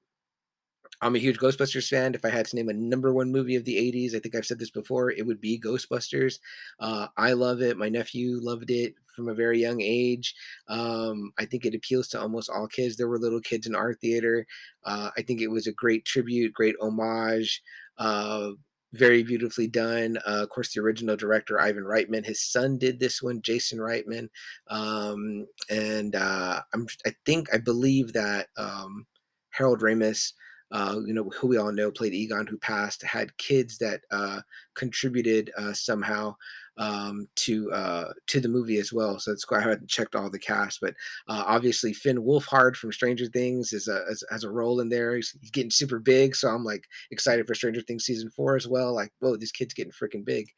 I'm 1.01 1.17
a 1.17 1.19
huge 1.19 1.39
Ghostbusters 1.39 1.89
fan. 1.89 2.15
If 2.15 2.25
I 2.25 2.31
had 2.31 2.47
to 2.47 2.57
name 2.57 2.69
a 2.69 2.73
number 2.73 3.13
one 3.13 3.31
movie 3.31 3.57
of 3.57 3.65
the 3.65 3.77
80s, 3.77 4.15
I 4.15 4.21
think 4.21 4.35
I've 4.35 4.47
said 4.47 4.59
this 4.59 4.71
before, 4.71 5.11
it 5.11 5.27
would 5.27 5.41
be 5.41 5.61
Ghostbusters. 5.61 6.39
Uh, 6.81 7.09
I 7.17 7.33
love 7.33 7.61
it. 7.61 7.77
My 7.77 7.89
nephew 7.89 8.39
loved 8.41 8.71
it 8.71 8.95
from 9.15 9.29
a 9.29 9.35
very 9.35 9.61
young 9.61 9.81
age. 9.81 10.35
Um, 10.69 11.33
I 11.39 11.45
think 11.45 11.65
it 11.65 11.75
appeals 11.75 12.09
to 12.09 12.21
almost 12.21 12.49
all 12.49 12.67
kids. 12.67 12.97
There 12.97 13.09
were 13.09 13.19
little 13.19 13.41
kids 13.41 13.67
in 13.67 13.75
our 13.75 13.95
theater. 13.95 14.47
Uh, 14.85 15.11
I 15.17 15.23
think 15.23 15.41
it 15.41 15.49
was 15.49 15.67
a 15.67 15.73
great 15.73 16.05
tribute, 16.05 16.53
great 16.53 16.77
homage. 16.81 17.63
Uh, 17.99 18.51
very 18.95 19.23
beautifully 19.23 19.67
done. 19.67 20.17
Uh, 20.27 20.43
of 20.43 20.49
course, 20.49 20.73
the 20.73 20.81
original 20.81 21.17
director 21.17 21.61
Ivan 21.61 21.85
Reitman, 21.85 22.25
his 22.25 22.41
son 22.41 22.79
did 22.79 22.99
this 22.99 23.23
one, 23.23 23.43
Jason 23.43 23.79
Reitman, 23.79 24.29
um, 24.69 25.47
and 25.71 26.15
uh, 26.15 26.61
I'm 26.73 26.87
I 27.07 27.15
think 27.27 27.53
I 27.53 27.59
believe 27.59 28.13
that 28.13 28.49
um, 28.57 29.07
Harold 29.51 29.81
Ramis. 29.81 30.33
Uh, 30.73 30.99
you 31.07 31.15
know, 31.15 31.31
who 31.39 31.47
we 31.47 31.57
all 31.57 31.71
know 31.71 31.89
played 31.89 32.15
Egon, 32.15 32.49
who 32.49 32.59
passed, 32.59 33.01
had 33.05 33.37
kids 33.37 33.79
that 33.79 34.01
uh, 34.11 34.41
contributed 34.75 35.53
uh, 35.57 35.73
somehow 35.73 36.35
um, 36.77 37.29
to 37.37 37.71
uh, 37.73 38.13
to 38.27 38.41
the 38.41 38.49
movie 38.49 38.79
as 38.79 38.93
well. 38.93 39.19
So 39.19 39.33
it's 39.33 39.45
quite, 39.45 39.61
I 39.61 39.71
haven't 39.71 39.89
checked 39.89 40.15
all 40.15 40.31
the 40.31 40.39
cast, 40.39 40.81
but 40.81 40.95
uh, 41.29 41.45
obviously 41.47 41.93
Finn 41.93 42.19
Wolfhard 42.19 42.77
from 42.77 42.93
Stranger 42.93 43.27
Things 43.27 43.73
is 43.73 43.89
a 43.89 44.03
is, 44.11 44.25
has 44.31 44.45
a 44.45 44.51
role 44.51 44.81
in 44.81 44.89
there. 44.89 45.17
He's, 45.17 45.37
he's, 45.41 45.51
getting 45.51 45.71
super 45.71 45.99
big, 45.99 46.35
so 46.35 46.49
I'm 46.49 46.65
like 46.65 46.85
excited 47.11 47.47
for 47.47 47.55
Stranger 47.55 47.81
Things 47.81 48.05
season 48.05 48.31
four 48.31 48.57
as 48.57 48.67
well. 48.67 48.95
Like, 48.95 49.13
whoa, 49.21 49.37
this 49.37 49.53
kid's 49.53 49.75
getting 49.75 49.93
freaking 49.93 50.25
big. 50.25 50.49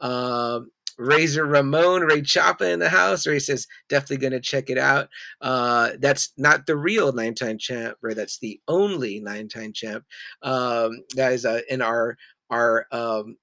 Um, 0.00 0.70
Razor 0.98 1.46
Ramon, 1.46 2.02
Ray 2.02 2.22
Choppa 2.22 2.72
in 2.72 2.80
the 2.80 2.88
house, 2.88 3.24
he 3.24 3.38
says 3.38 3.66
definitely 3.88 4.16
gonna 4.16 4.40
check 4.40 4.68
it 4.68 4.78
out. 4.78 5.08
Uh, 5.40 5.90
that's 6.00 6.32
not 6.36 6.66
the 6.66 6.76
real 6.76 7.12
nine 7.12 7.34
time 7.34 7.58
champ, 7.58 7.96
Ray. 8.00 8.14
That's 8.14 8.38
the 8.38 8.60
only 8.66 9.20
nine 9.20 9.48
time 9.48 9.72
champ. 9.72 10.04
Um, 10.42 11.04
that 11.14 11.32
is 11.32 11.44
uh, 11.44 11.60
in 11.68 11.82
our 11.82 12.16
our 12.50 12.86
um, 12.90 13.36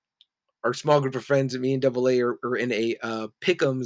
our 0.66 0.74
small 0.74 1.00
group 1.00 1.16
of 1.16 1.24
friends, 1.24 1.56
me 1.56 1.74
and 1.74 1.82
Double 1.82 2.10
A 2.10 2.20
are, 2.22 2.40
are 2.44 2.56
in 2.56 2.72
a 2.72 2.96
uh, 3.04 3.28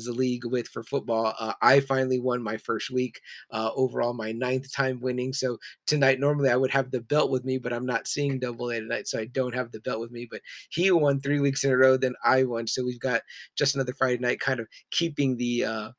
league 0.08 0.46
with 0.46 0.66
for 0.70 0.82
football. 0.82 1.36
Uh, 1.38 1.52
I 1.62 1.82
finally 1.82 2.22
won 2.22 2.42
my 2.42 2.56
first 2.56 2.90
week, 2.90 3.20
uh, 3.52 3.70
overall 3.76 4.14
my 4.14 4.32
ninth 4.32 4.72
time 4.74 5.02
winning. 5.02 5.34
So 5.34 5.58
tonight, 5.88 6.22
normally 6.22 6.50
I 6.50 6.56
would 6.56 6.72
have 6.72 6.90
the 6.90 7.02
belt 7.02 7.32
with 7.32 7.44
me, 7.44 7.58
but 7.58 7.74
I'm 7.74 7.86
not 7.86 8.08
seeing 8.08 8.40
Double 8.40 8.70
A 8.70 8.80
tonight, 8.80 9.10
so 9.10 9.20
I 9.20 9.26
don't 9.26 9.54
have 9.54 9.74
the 9.74 9.82
belt 9.82 10.00
with 10.00 10.12
me. 10.12 10.26
But 10.32 10.40
he 10.70 10.90
won 10.90 11.20
three 11.20 11.42
weeks 11.42 11.66
in 11.66 11.72
a 11.72 11.78
row, 11.78 11.98
then 11.98 12.16
I 12.24 12.44
won. 12.44 12.66
So 12.66 12.86
we've 12.86 13.00
got 13.00 13.24
just 13.58 13.76
another 13.76 13.94
Friday 13.94 14.20
night, 14.20 14.40
kind 14.40 14.62
of 14.62 14.68
keeping 14.90 15.36
the 15.36 15.66
uh, 15.66 15.90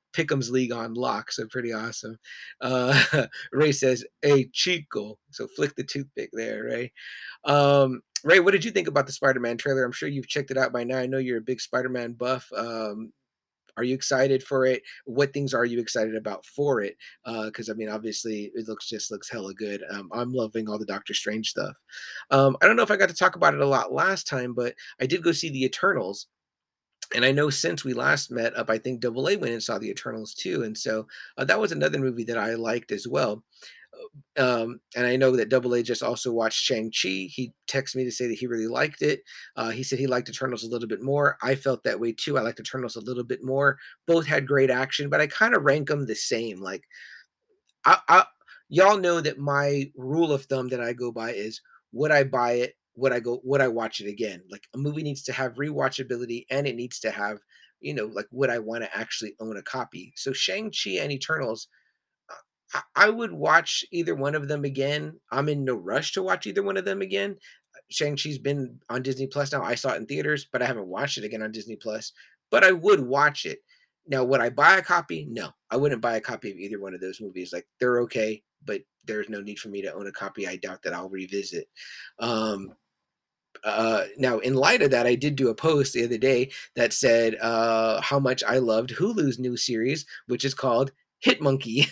League 0.51 0.73
on 0.73 0.95
lock, 0.95 1.31
so 1.31 1.47
pretty 1.47 1.73
awesome. 1.73 2.19
Uh, 2.61 3.27
Ray 3.53 3.73
says, 3.73 4.05
"Hey 4.23 4.49
Chico," 4.53 5.19
so 5.31 5.47
flick 5.47 5.77
the 5.77 5.85
toothpick 5.85 6.31
there, 6.33 6.65
Ray. 6.65 6.93
Um, 7.45 8.03
Ray, 8.25 8.41
what 8.41 8.53
did 8.53 8.65
you 8.65 8.71
think 8.71 8.89
about 8.89 9.07
the 9.07 9.13
Spider-Man 9.13 9.57
trailer? 9.57 9.85
I'm 9.85 9.93
sure 9.93 10.09
you've 10.09 10.29
checked 10.29 10.51
it 10.51 10.59
out 10.59 10.73
by 10.73 10.85
now. 10.85 10.99
I 10.99 11.07
know 11.07 11.19
you're 11.19 11.39
a 11.39 11.43
big 11.43 11.61
Spider-Man 11.61 12.13
buff. 12.13 12.51
Um, 12.57 13.13
are 13.77 13.85
you 13.85 13.95
excited 13.95 14.43
for 14.43 14.67
it? 14.67 14.83
What 15.07 15.33
things 15.33 15.55
are 15.55 15.65
you 15.65 15.79
excited 15.81 16.15
about 16.15 16.45
for 16.45 16.83
it? 16.83 16.97
Because 17.25 17.69
uh, 17.69 17.73
I 17.73 17.77
mean, 17.77 17.89
obviously, 17.89 18.51
it 18.55 18.69
looks 18.69 18.89
just 18.89 19.11
looks 19.11 19.31
hella 19.31 19.55
good. 19.55 19.83
Um, 19.91 20.11
I'm 20.13 20.33
loving 20.33 20.69
all 20.69 20.79
the 20.79 20.85
Doctor 20.85 21.15
Strange 21.15 21.49
stuff. 21.49 21.75
Um, 22.31 22.57
I 22.61 22.67
don't 22.67 22.77
know 22.77 22.83
if 22.83 22.91
I 22.91 22.97
got 22.97 23.09
to 23.09 23.15
talk 23.15 23.37
about 23.37 23.55
it 23.55 23.61
a 23.61 23.67
lot 23.67 23.93
last 23.93 24.27
time, 24.27 24.53
but 24.55 24.75
I 25.01 25.07
did 25.07 25.23
go 25.23 25.33
see 25.33 25.51
the 25.51 25.65
Eternals 25.65 26.27
and 27.15 27.25
I 27.25 27.33
know 27.33 27.51
since 27.51 27.85
we 27.85 27.93
last 27.93 28.31
met 28.31 28.57
up, 28.57 28.71
I 28.71 28.79
think 28.79 29.01
Double 29.01 29.29
A 29.29 29.37
went 29.37 29.53
and 29.53 29.63
saw 29.63 29.79
the 29.79 29.91
Eternals 29.91 30.35
too, 30.35 30.63
and 30.63 30.77
so 30.77 31.07
uh, 31.37 31.45
that 31.45 31.61
was 31.61 31.73
another 31.73 31.99
movie 31.99 32.25
that 32.25 32.39
I 32.39 32.55
liked 32.55 32.93
as 32.93 33.09
well. 33.09 33.43
Um, 34.37 34.81
and 34.97 35.07
I 35.07 35.17
know 35.17 35.37
that 35.37 35.49
Double 35.49 35.75
A 35.75 35.83
just 35.83 36.03
also 36.03 36.33
watched 36.33 36.63
Shang 36.63 36.91
Chi. 36.91 37.29
He 37.31 37.53
texted 37.69 37.97
me 37.97 38.05
to 38.05 38.13
say 38.13 38.27
that 38.27 38.39
he 38.39 38.47
really 38.47 38.67
liked 38.67 39.03
it. 39.03 39.23
Uh, 39.57 39.71
he 39.71 39.83
said 39.83 39.99
he 39.99 40.07
liked 40.07 40.29
Eternals 40.29 40.65
a 40.65 40.69
little 40.69 40.89
bit 40.89 41.03
more. 41.03 41.37
I 41.43 41.55
felt 41.55 41.85
that 41.85 42.01
way 42.01 42.13
too. 42.13 42.39
I 42.39 42.43
liked 42.43 42.61
Eternals 42.61 42.97
a 42.97 43.01
little 43.01 43.25
bit 43.25 43.43
more. 43.43 43.79
Both 44.07 44.27
had 44.27 44.47
great 44.47 44.71
action, 44.71 45.09
but 45.11 45.21
I 45.21 45.27
kind 45.27 45.55
of 45.55 45.63
rank 45.63 45.89
them 45.89 46.07
the 46.07 46.15
same. 46.15 46.61
Like, 46.61 46.85
I, 47.85 47.99
I 48.09 48.25
y'all 48.69 48.99
know 48.99 49.21
that 49.21 49.39
my 49.39 49.91
rule 49.97 50.33
of 50.33 50.45
thumb 50.45 50.69
that 50.69 50.81
I 50.81 50.93
go 50.93 51.13
by 51.13 51.33
is 51.33 51.61
would 51.93 52.11
I 52.11 52.25
buy 52.25 52.53
it? 52.53 52.75
Would 52.97 53.13
I 53.13 53.21
go? 53.21 53.41
Would 53.45 53.61
I 53.61 53.69
watch 53.69 54.01
it 54.01 54.09
again? 54.09 54.43
Like 54.51 54.67
a 54.75 54.79
movie 54.79 55.03
needs 55.03 55.23
to 55.25 55.33
have 55.33 55.55
rewatchability 55.55 56.47
and 56.51 56.67
it 56.67 56.77
needs 56.77 57.01
to 57.01 57.11
have, 57.11 57.39
you 57.81 57.95
know, 57.95 58.07
like 58.07 58.27
would 58.31 58.51
I 58.51 58.59
want 58.59 58.85
to 58.85 58.97
actually 58.97 59.35
own 59.41 59.57
a 59.57 59.63
copy? 59.63 60.13
So 60.17 60.33
Shang 60.33 60.71
Chi 60.73 60.93
and 60.93 61.13
Eternals, 61.13 61.69
I, 62.95 63.11
would 63.11 63.33
watch 63.33 63.85
either 63.91 64.15
one 64.15 64.35
of 64.35 64.49
them 64.49 64.65
again. 64.65 65.19
I'm 65.31 65.49
in 65.49 65.65
no 65.65 65.75
rush 65.75 66.13
to 66.13 66.23
watch 66.23 66.47
either 66.47 66.63
one 66.63 66.77
of 66.77 66.85
them 66.85 67.03
again. 67.03 67.37
Shang 67.91 68.17
Chi's 68.17 68.39
been 68.39 68.79
on 68.89 69.03
Disney 69.03 69.27
Plus 69.27 69.53
now. 69.53 69.63
I 69.63 69.75
saw 69.75 69.93
it 69.93 69.97
in 69.97 70.07
theaters, 70.07 70.47
but 70.53 70.63
I 70.63 70.67
haven't 70.67 70.87
watched 70.87 71.19
it 71.19 71.25
again 71.25 71.43
on 71.43 71.53
Disney 71.53 71.77
Plus. 71.77 72.13
But 72.51 72.65
I 72.65 72.73
would 72.73 73.01
watch 73.01 73.45
it. 73.47 73.59
Now, 74.07 74.25
would 74.25 74.41
I 74.41 74.51
buy 74.51 74.77
a 74.77 74.83
copy? 74.83 75.27
No, 75.31 75.51
I 75.71 75.77
wouldn't 75.77 76.01
buy 76.01 76.17
a 76.17 76.21
copy 76.21 76.51
of 76.51 76.57
either 76.57 76.81
one 76.81 76.95
of 76.95 77.01
those 77.01 77.21
movies. 77.21 77.53
Like 77.53 77.67
they're 77.79 78.01
okay, 78.03 78.43
but 78.65 78.81
there's 79.05 79.29
no 79.29 79.41
need 79.41 79.59
for 79.59 79.69
me 79.69 79.83
to 79.83 79.93
own 79.93 80.07
a 80.07 80.13
copy. 80.13 80.47
I 80.47 80.57
doubt 80.57 80.83
that 80.83 80.95
I'll 80.95 81.09
revisit. 81.09 81.69
Um, 82.19 82.73
uh, 83.65 84.05
now, 84.17 84.39
in 84.39 84.55
light 84.55 84.83
of 84.83 84.91
that, 84.93 85.07
I 85.07 85.15
did 85.15 85.37
do 85.37 85.49
a 85.49 85.55
post 85.55 85.93
the 85.93 86.05
other 86.05 86.19
day 86.19 86.51
that 86.77 86.93
said 86.93 87.37
uh, 87.41 88.01
how 88.01 88.19
much 88.19 88.43
I 88.45 88.59
loved 88.59 88.91
Hulu's 88.91 89.39
new 89.39 89.57
series, 89.57 90.07
which 90.27 90.45
is 90.45 90.55
called 90.55 90.93
Hit 91.21 91.41
Monkey, 91.41 91.87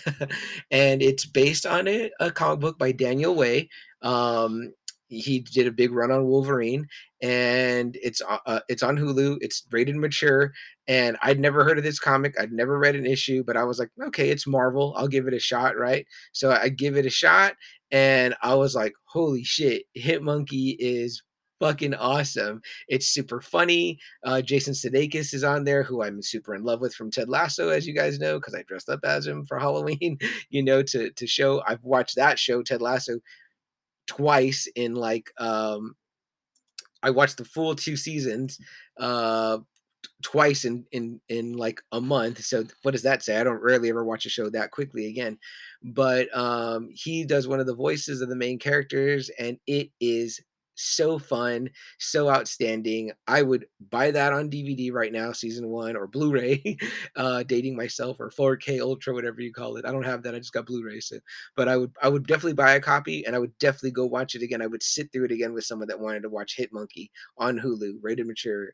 and 0.71 1.03
it's 1.03 1.27
based 1.27 1.67
on 1.67 1.87
a, 1.87 2.11
a, 2.21 2.31
comic 2.31 2.61
book 2.61 2.79
by 2.79 2.93
Daniel 2.93 3.35
Way. 3.35 3.69
Um, 4.03 4.73
he 5.09 5.41
did 5.41 5.67
a 5.67 5.73
big 5.73 5.93
run 5.93 6.11
on 6.11 6.27
Wolverine, 6.27 6.87
and 7.23 7.97
it's 8.03 8.21
uh, 8.27 8.39
uh, 8.47 8.61
it's 8.69 8.83
on 8.83 8.97
Hulu. 8.97 9.39
It's 9.41 9.67
rated 9.71 9.97
mature, 9.97 10.53
and 10.87 11.17
I'd 11.23 11.41
never 11.41 11.65
heard 11.65 11.79
of 11.79 11.85
this 11.85 11.99
comic. 11.99 12.39
I'd 12.39 12.53
never 12.53 12.79
read 12.79 12.97
an 12.97 13.07
issue, 13.07 13.43
but 13.45 13.57
I 13.57 13.65
was 13.65 13.79
like, 13.79 13.91
okay, 14.09 14.31
it's 14.31 14.47
Marvel. 14.47 14.95
I'll 14.97 15.09
give 15.09 15.27
it 15.27 15.35
a 15.35 15.39
shot, 15.39 15.77
right? 15.77 16.07
So 16.33 16.51
I 16.51 16.69
give 16.69 16.97
it 16.97 17.07
a 17.07 17.11
shot, 17.11 17.55
and 17.91 18.35
I 18.43 18.55
was 18.55 18.75
like, 18.75 18.93
holy 19.05 19.45
shit, 19.45 19.85
Hit 19.95 20.23
Monkey 20.23 20.77
is 20.79 21.23
fucking 21.61 21.95
awesome. 21.95 22.63
It's 22.89 23.07
super 23.07 23.41
funny. 23.41 23.99
Uh, 24.25 24.43
Jason 24.43 24.75
Sudeikis 24.75 25.35
is 25.35 25.45
on 25.45 25.65
there, 25.65 25.83
who 25.83 26.03
I'm 26.03 26.23
super 26.23 26.55
in 26.55 26.65
love 26.65 26.81
with 26.81 26.95
from 26.95 27.11
Ted 27.11 27.29
Lasso, 27.29 27.69
as 27.69 27.87
you 27.87 27.95
guys 27.95 28.19
know, 28.19 28.39
because 28.39 28.55
I 28.55 28.63
dressed 28.63 28.89
up 28.89 29.01
as 29.05 29.27
him 29.27 29.45
for 29.47 29.59
Halloween. 29.59 30.19
You 30.51 30.63
know, 30.63 30.83
to 30.83 31.11
to 31.11 31.27
show 31.27 31.63
I've 31.67 31.85
watched 31.85 32.17
that 32.17 32.39
show, 32.39 32.63
Ted 32.63 32.81
Lasso, 32.81 33.19
twice 34.07 34.67
in 34.75 34.95
like 34.95 35.31
um 35.39 35.95
I 37.03 37.11
watched 37.11 37.37
the 37.37 37.45
full 37.45 37.75
two 37.75 37.97
seasons 37.97 38.59
uh 38.99 39.59
twice 40.23 40.65
in 40.65 40.85
in 40.93 41.21
in 41.29 41.57
like 41.57 41.81
a 41.93 42.01
month 42.01 42.43
so 42.45 42.65
what 42.83 42.93
does 42.93 43.03
that 43.03 43.23
say 43.23 43.39
i 43.39 43.45
don't 43.45 43.63
rarely 43.63 43.89
ever 43.89 44.05
watch 44.05 44.27
a 44.27 44.29
show 44.29 44.49
that 44.51 44.71
quickly 44.71 45.07
again 45.07 45.39
but 45.83 46.35
um 46.37 46.89
he 46.93 47.25
does 47.25 47.47
one 47.47 47.61
of 47.61 47.67
the 47.67 47.75
voices 47.75 48.21
of 48.21 48.29
the 48.29 48.37
main 48.37 48.59
characters 48.59 49.31
and 49.39 49.59
it 49.67 49.91
is 50.01 50.41
so 50.81 51.19
fun, 51.19 51.69
so 51.99 52.31
outstanding. 52.31 53.11
I 53.27 53.43
would 53.43 53.67
buy 53.91 54.11
that 54.13 54.33
on 54.33 54.49
DVD 54.49 54.93
right 54.93 55.13
now, 55.13 55.33
season 55.33 55.69
one 55.69 55.97
or 55.97 56.07
Blu-ray, 56.07 56.77
uh, 57.17 57.43
dating 57.43 57.77
myself 57.77 58.19
or 58.21 58.31
4K 58.31 58.81
Ultra, 58.81 59.13
whatever 59.15 59.41
you 59.41 59.53
call 59.53 59.77
it. 59.77 59.85
I 59.85 59.93
don't 59.93 60.05
have 60.05 60.23
that. 60.23 60.35
I 60.35 60.39
just 60.39 60.53
got 60.53 60.67
Blu-ray. 60.67 61.01
So, 61.01 61.19
but 61.57 61.69
I 61.69 61.77
would 61.77 61.93
I 62.03 62.09
would 62.09 62.27
definitely 62.27 62.55
buy 62.55 62.75
a 62.75 62.81
copy 62.81 63.25
and 63.27 63.35
I 63.35 63.39
would 63.39 63.57
definitely 63.59 63.91
go 63.93 64.07
watch 64.07 64.35
it 64.35 64.43
again. 64.43 64.63
I 64.63 64.67
would 64.67 64.83
sit 64.83 65.13
through 65.13 65.27
it 65.27 65.33
again 65.33 65.53
with 65.53 65.65
someone 65.65 65.89
that 65.89 66.01
wanted 66.01 66.23
to 66.23 66.29
watch 66.31 66.57
Hit 66.57 66.73
Monkey 66.73 67.11
on 67.37 67.59
Hulu, 67.59 67.95
rated 68.01 68.27
mature. 68.27 68.69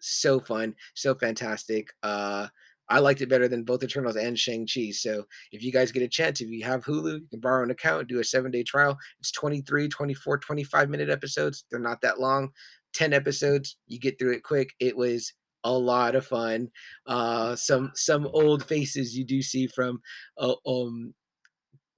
So 0.00 0.38
fun, 0.40 0.74
so 0.94 1.14
fantastic. 1.14 1.88
Uh 2.02 2.48
I 2.88 3.00
liked 3.00 3.20
it 3.20 3.28
better 3.28 3.48
than 3.48 3.64
both 3.64 3.82
Eternals 3.82 4.16
and 4.16 4.38
Shang-Chi. 4.38 4.90
So 4.92 5.24
if 5.52 5.62
you 5.62 5.72
guys 5.72 5.92
get 5.92 6.02
a 6.02 6.08
chance, 6.08 6.40
if 6.40 6.48
you 6.48 6.64
have 6.64 6.84
Hulu, 6.84 7.20
you 7.20 7.26
can 7.30 7.40
borrow 7.40 7.64
an 7.64 7.70
account, 7.70 8.08
do 8.08 8.20
a 8.20 8.24
seven 8.24 8.50
day 8.50 8.62
trial. 8.62 8.96
It's 9.18 9.32
23, 9.32 9.88
24, 9.88 10.38
25 10.38 10.90
minute 10.90 11.10
episodes. 11.10 11.64
They're 11.70 11.80
not 11.80 12.00
that 12.02 12.20
long. 12.20 12.50
10 12.94 13.12
episodes. 13.12 13.76
You 13.86 13.98
get 13.98 14.18
through 14.18 14.32
it 14.32 14.42
quick. 14.42 14.72
It 14.80 14.96
was 14.96 15.32
a 15.64 15.72
lot 15.72 16.14
of 16.14 16.24
fun. 16.26 16.70
Uh, 17.06 17.56
some 17.56 17.90
some 17.94 18.26
old 18.28 18.64
faces 18.64 19.16
you 19.16 19.24
do 19.24 19.42
see 19.42 19.66
from 19.66 20.00
uh, 20.38 20.54
um, 20.66 21.12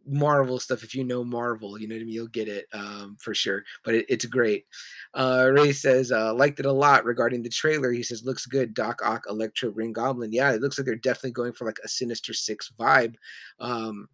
Marvel 0.08 0.58
stuff. 0.58 0.82
If 0.82 0.94
you 0.94 1.04
know 1.04 1.24
Marvel, 1.24 1.78
you 1.78 1.88
know 1.88 1.94
what 1.94 2.00
I 2.00 2.04
mean. 2.04 2.14
You'll 2.14 2.28
get 2.28 2.48
it 2.48 2.66
um, 2.72 3.16
for 3.20 3.34
sure. 3.34 3.64
But 3.84 3.94
it, 3.94 4.06
it's 4.08 4.24
great. 4.24 4.66
Uh, 5.14 5.50
Ray 5.52 5.72
says 5.72 6.12
uh, 6.12 6.34
liked 6.34 6.60
it 6.60 6.66
a 6.66 6.72
lot 6.72 7.04
regarding 7.04 7.42
the 7.42 7.48
trailer. 7.48 7.92
He 7.92 8.02
says 8.02 8.24
looks 8.24 8.46
good. 8.46 8.74
Doc 8.74 9.00
Ock, 9.04 9.24
Electro, 9.28 9.70
Green 9.70 9.92
Goblin. 9.92 10.32
Yeah, 10.32 10.52
it 10.52 10.60
looks 10.60 10.78
like 10.78 10.86
they're 10.86 10.96
definitely 10.96 11.32
going 11.32 11.52
for 11.52 11.64
like 11.64 11.78
a 11.84 11.88
Sinister 11.88 12.32
Six 12.32 12.72
vibe. 12.78 13.14
Um, 13.60 14.08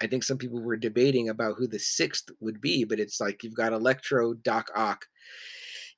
I 0.00 0.06
think 0.06 0.24
some 0.24 0.38
people 0.38 0.60
were 0.60 0.76
debating 0.76 1.28
about 1.28 1.56
who 1.58 1.66
the 1.66 1.78
sixth 1.78 2.30
would 2.40 2.60
be, 2.60 2.84
but 2.84 2.98
it's 2.98 3.20
like 3.20 3.42
you've 3.42 3.54
got 3.54 3.72
Electro, 3.72 4.34
Doc 4.34 4.70
Ock, 4.74 5.06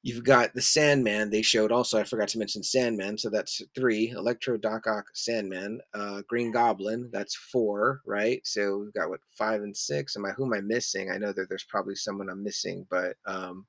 You've 0.05 0.23
got 0.23 0.53
the 0.53 0.61
Sandman. 0.61 1.31
They 1.31 1.41
showed 1.41 1.73
also. 1.73 1.99
I 1.99 2.05
forgot 2.05 2.29
to 2.29 2.39
mention 2.39 2.63
Sandman. 2.63 3.17
So 3.17 3.31
that's 3.31 3.63
three. 3.75 4.11
Electro, 4.11 4.59
Doc 4.59 4.87
Ock, 4.87 5.07
Sandman. 5.15 5.81
Uh, 5.95 6.21
Green 6.29 6.53
Goblin. 6.53 7.09
That's 7.11 7.35
four, 7.35 8.03
right? 8.05 8.43
So 8.45 8.81
we've 8.81 8.93
got 8.93 9.09
what 9.09 9.21
five 9.31 9.63
and 9.63 9.75
six. 9.75 10.15
Am 10.15 10.27
I 10.27 10.33
who 10.33 10.45
am 10.45 10.53
I 10.53 10.61
missing? 10.61 11.11
I 11.11 11.17
know 11.17 11.33
that 11.33 11.49
there's 11.49 11.65
probably 11.65 11.95
someone 11.95 12.29
I'm 12.29 12.45
missing, 12.45 12.87
but 12.91 13.17
um, 13.25 13.65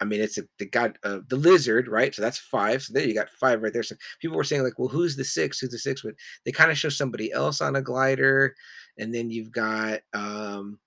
I 0.00 0.04
mean 0.04 0.20
it's 0.20 0.38
a 0.38 0.42
the 0.60 0.66
god 0.66 1.00
uh, 1.02 1.18
the 1.28 1.36
lizard, 1.36 1.88
right? 1.88 2.14
So 2.14 2.22
that's 2.22 2.38
five. 2.38 2.84
So 2.84 2.92
there 2.92 3.04
you 3.04 3.14
got 3.14 3.30
five 3.30 3.60
right 3.60 3.72
there. 3.72 3.82
So 3.82 3.96
people 4.20 4.36
were 4.36 4.44
saying 4.44 4.62
like, 4.62 4.78
well, 4.78 4.86
who's 4.88 5.16
the 5.16 5.24
six? 5.24 5.58
Who's 5.58 5.70
the 5.70 5.78
six? 5.78 6.02
But 6.02 6.14
they 6.44 6.52
kind 6.52 6.70
of 6.70 6.78
show 6.78 6.90
somebody 6.90 7.32
else 7.32 7.60
on 7.60 7.74
a 7.74 7.82
glider, 7.82 8.54
and 8.98 9.12
then 9.12 9.30
you've 9.30 9.50
got 9.50 10.02
um 10.14 10.78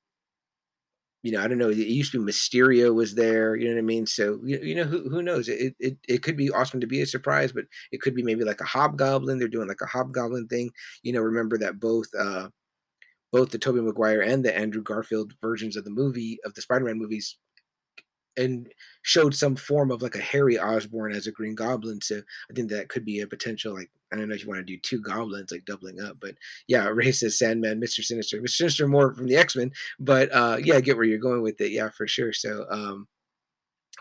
you 1.21 1.31
know, 1.31 1.41
I 1.41 1.47
don't 1.47 1.57
know. 1.57 1.69
It 1.69 1.77
used 1.77 2.13
to 2.13 2.23
be 2.23 2.31
Mysterio 2.31 2.93
was 2.93 3.13
there. 3.15 3.55
You 3.55 3.67
know 3.67 3.75
what 3.75 3.79
I 3.79 3.83
mean? 3.83 4.05
So 4.05 4.39
you, 4.43 4.59
you 4.59 4.75
know 4.75 4.85
who 4.85 5.09
who 5.09 5.21
knows? 5.21 5.49
It, 5.49 5.75
it 5.79 5.97
it 6.07 6.23
could 6.23 6.37
be 6.37 6.49
awesome 6.51 6.79
to 6.79 6.87
be 6.87 7.01
a 7.01 7.05
surprise, 7.05 7.51
but 7.51 7.65
it 7.91 8.01
could 8.01 8.15
be 8.15 8.23
maybe 8.23 8.45
like 8.45 8.61
a 8.61 8.65
hobgoblin. 8.65 9.37
They're 9.37 9.47
doing 9.49 9.67
like 9.67 9.81
a 9.81 9.85
hobgoblin 9.85 10.47
thing. 10.47 10.69
You 11.03 11.13
know, 11.13 11.21
remember 11.21 11.57
that 11.57 11.79
both 11.79 12.07
uh 12.17 12.49
both 13.31 13.51
the 13.51 13.59
Tobey 13.59 13.81
Maguire 13.81 14.21
and 14.21 14.43
the 14.43 14.57
Andrew 14.57 14.81
Garfield 14.81 15.33
versions 15.41 15.75
of 15.75 15.83
the 15.83 15.91
movie 15.91 16.39
of 16.45 16.53
the 16.53 16.61
Spider-Man 16.61 16.97
movies 16.97 17.37
and 18.39 18.71
showed 19.01 19.35
some 19.35 19.55
form 19.55 19.91
of 19.91 20.01
like 20.01 20.15
a 20.15 20.21
Harry 20.21 20.57
Osborn 20.57 21.13
as 21.13 21.27
a 21.27 21.31
Green 21.31 21.55
Goblin. 21.55 22.01
So 22.01 22.21
I 22.49 22.53
think 22.53 22.69
that 22.69 22.89
could 22.89 23.05
be 23.05 23.19
a 23.19 23.27
potential 23.27 23.73
like 23.73 23.89
I 24.11 24.15
don't 24.15 24.27
know 24.27 24.35
if 24.35 24.41
you 24.41 24.47
want 24.47 24.59
to 24.59 24.63
do 24.63 24.79
two 24.79 25.01
goblins 25.01 25.51
like 25.51 25.65
doubling 25.65 26.01
up, 26.01 26.17
but 26.19 26.35
yeah, 26.67 26.85
racist 26.87 27.33
Sandman, 27.33 27.79
Mr. 27.79 28.03
Sinister, 28.03 28.41
Mr. 28.41 28.49
Sinister 28.49 28.87
more 28.87 29.13
from 29.13 29.27
the 29.27 29.37
X-Men, 29.37 29.71
but 29.99 30.33
uh 30.33 30.57
yeah, 30.63 30.75
I 30.75 30.81
get 30.81 30.95
where 30.95 31.05
you're 31.05 31.19
going 31.19 31.41
with 31.41 31.59
it, 31.61 31.71
yeah, 31.71 31.89
for 31.89 32.07
sure. 32.07 32.33
So 32.33 32.65
um 32.69 33.07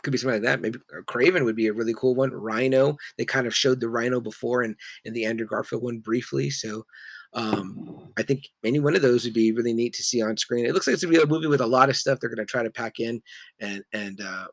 could 0.03 0.13
be 0.13 0.19
something 0.19 0.43
like 0.43 0.43
that. 0.43 0.61
Maybe 0.61 0.79
Kraven 1.07 1.45
would 1.45 1.57
be 1.57 1.67
a 1.67 1.73
really 1.73 1.95
cool 1.95 2.15
one. 2.15 2.31
Rhino, 2.31 2.97
they 3.17 3.25
kind 3.25 3.49
of 3.49 3.55
showed 3.55 3.81
the 3.81 3.89
Rhino 3.89 4.21
before 4.21 4.63
and 4.63 4.77
in 5.05 5.13
the 5.13 5.25
Andrew 5.25 5.47
Garfield 5.47 5.83
one 5.83 5.99
briefly. 5.99 6.51
So 6.51 6.87
um, 7.35 8.11
I 8.17 8.23
think 8.23 8.49
any 8.65 8.81
one 8.81 8.97
of 8.97 9.03
those 9.03 9.25
would 9.25 9.35
be 9.35 9.53
really 9.53 9.73
neat 9.73 9.93
to 9.95 10.03
see 10.03 10.23
on 10.23 10.37
screen. 10.37 10.67
It 10.67 10.75
looks 10.75 10.87
like 10.87 10.95
it's 10.95 11.05
gonna 11.05 11.17
be 11.17 11.23
a 11.23 11.27
movie 11.27 11.47
with 11.47 11.61
a 11.61 11.67
lot 11.67 11.89
of 11.89 11.97
stuff 11.97 12.21
they're 12.21 12.31
gonna 12.31 12.47
try 12.47 12.63
to 12.63 12.71
pack 12.71 13.01
in, 13.01 13.23
and 13.61 13.83
and 13.93 14.21
uh, 14.21 14.47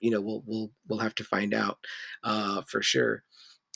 you 0.00 0.10
know 0.10 0.20
we'll 0.20 0.42
we'll 0.46 0.70
we'll 0.88 0.98
have 0.98 1.14
to 1.16 1.24
find 1.24 1.54
out 1.54 1.78
uh, 2.24 2.62
for 2.68 2.82
sure. 2.82 3.22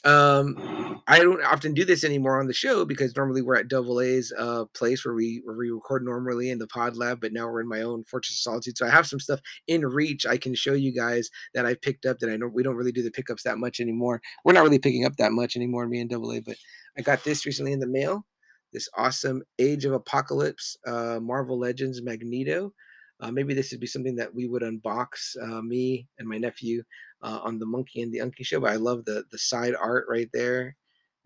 Um, 0.05 1.03
I 1.09 1.19
don't 1.19 1.43
often 1.43 1.75
do 1.75 1.85
this 1.85 2.05
anymore 2.05 2.39
on 2.39 2.47
the 2.47 2.53
show 2.53 2.85
because 2.85 3.17
normally 3.17 3.43
we're 3.43 3.57
at 3.57 3.67
Double 3.67 4.01
A's 4.01 4.33
uh, 4.39 4.67
place 4.75 5.05
where 5.05 5.15
we 5.15 5.41
where 5.45 5.57
we 5.57 5.71
record 5.71 6.05
normally 6.05 6.51
in 6.51 6.59
the 6.59 6.67
Pod 6.69 6.97
Lab, 6.97 7.21
but 7.21 7.33
now 7.33 7.49
we're 7.49 7.63
in 7.63 7.69
my 7.69 7.83
own 7.83 8.05
Fortress 8.05 8.37
of 8.37 8.43
Solitude. 8.43 8.79
So 8.79 8.87
I 8.87 8.91
have 8.91 9.07
some 9.07 9.19
stuff 9.19 9.41
in 9.67 9.85
reach 9.85 10.25
I 10.25 10.37
can 10.37 10.55
show 10.55 10.75
you 10.75 10.93
guys 10.93 11.29
that 11.55 11.67
I 11.67 11.75
picked 11.75 12.07
up 12.07 12.21
that 12.21 12.31
I 12.31 12.37
know 12.37 12.47
we 12.47 12.63
don't 12.63 12.77
really 12.77 12.93
do 12.93 13.03
the 13.03 13.11
pickups 13.11 13.43
that 13.43 13.59
much 13.59 13.81
anymore. 13.81 14.21
We're 14.45 14.53
not 14.53 14.63
really 14.63 14.79
picking 14.79 15.07
up 15.07 15.17
that 15.17 15.33
much 15.33 15.57
anymore, 15.57 15.89
me 15.89 16.01
and 16.01 16.11
Double 16.11 16.33
A, 16.33 16.41
but 16.41 16.57
I 16.97 17.03
got 17.03 17.25
this 17.25 17.45
recently 17.45 17.73
in 17.73 17.81
the 17.81 17.89
mail 17.89 18.25
this 18.73 18.89
awesome 18.97 19.43
Age 19.59 19.85
of 19.85 19.93
Apocalypse 19.93 20.77
uh, 20.87 21.19
Marvel 21.21 21.59
Legends 21.59 22.03
Magneto. 22.03 22.73
Uh, 23.21 23.31
maybe 23.31 23.55
this 23.55 23.71
would 23.71 23.81
be 23.81 23.87
something 23.87 24.17
that 24.17 24.35
we 24.35 24.47
would 24.47 24.63
unbox, 24.63 25.37
uh, 25.43 25.63
me 25.63 26.07
and 26.19 26.29
my 26.29 26.37
nephew, 26.37 26.83
uh, 27.23 27.41
on 27.43 27.59
the 27.59 27.65
Monkey 27.67 28.03
and 28.03 28.13
the 28.13 28.19
Unky 28.19 28.45
show. 28.45 28.61
But 28.61 28.73
I 28.73 28.77
love 28.77 29.05
the 29.05 29.25
the 29.31 29.39
side 29.39 29.75
art 29.81 30.05
right 30.09 30.29
there. 30.33 30.77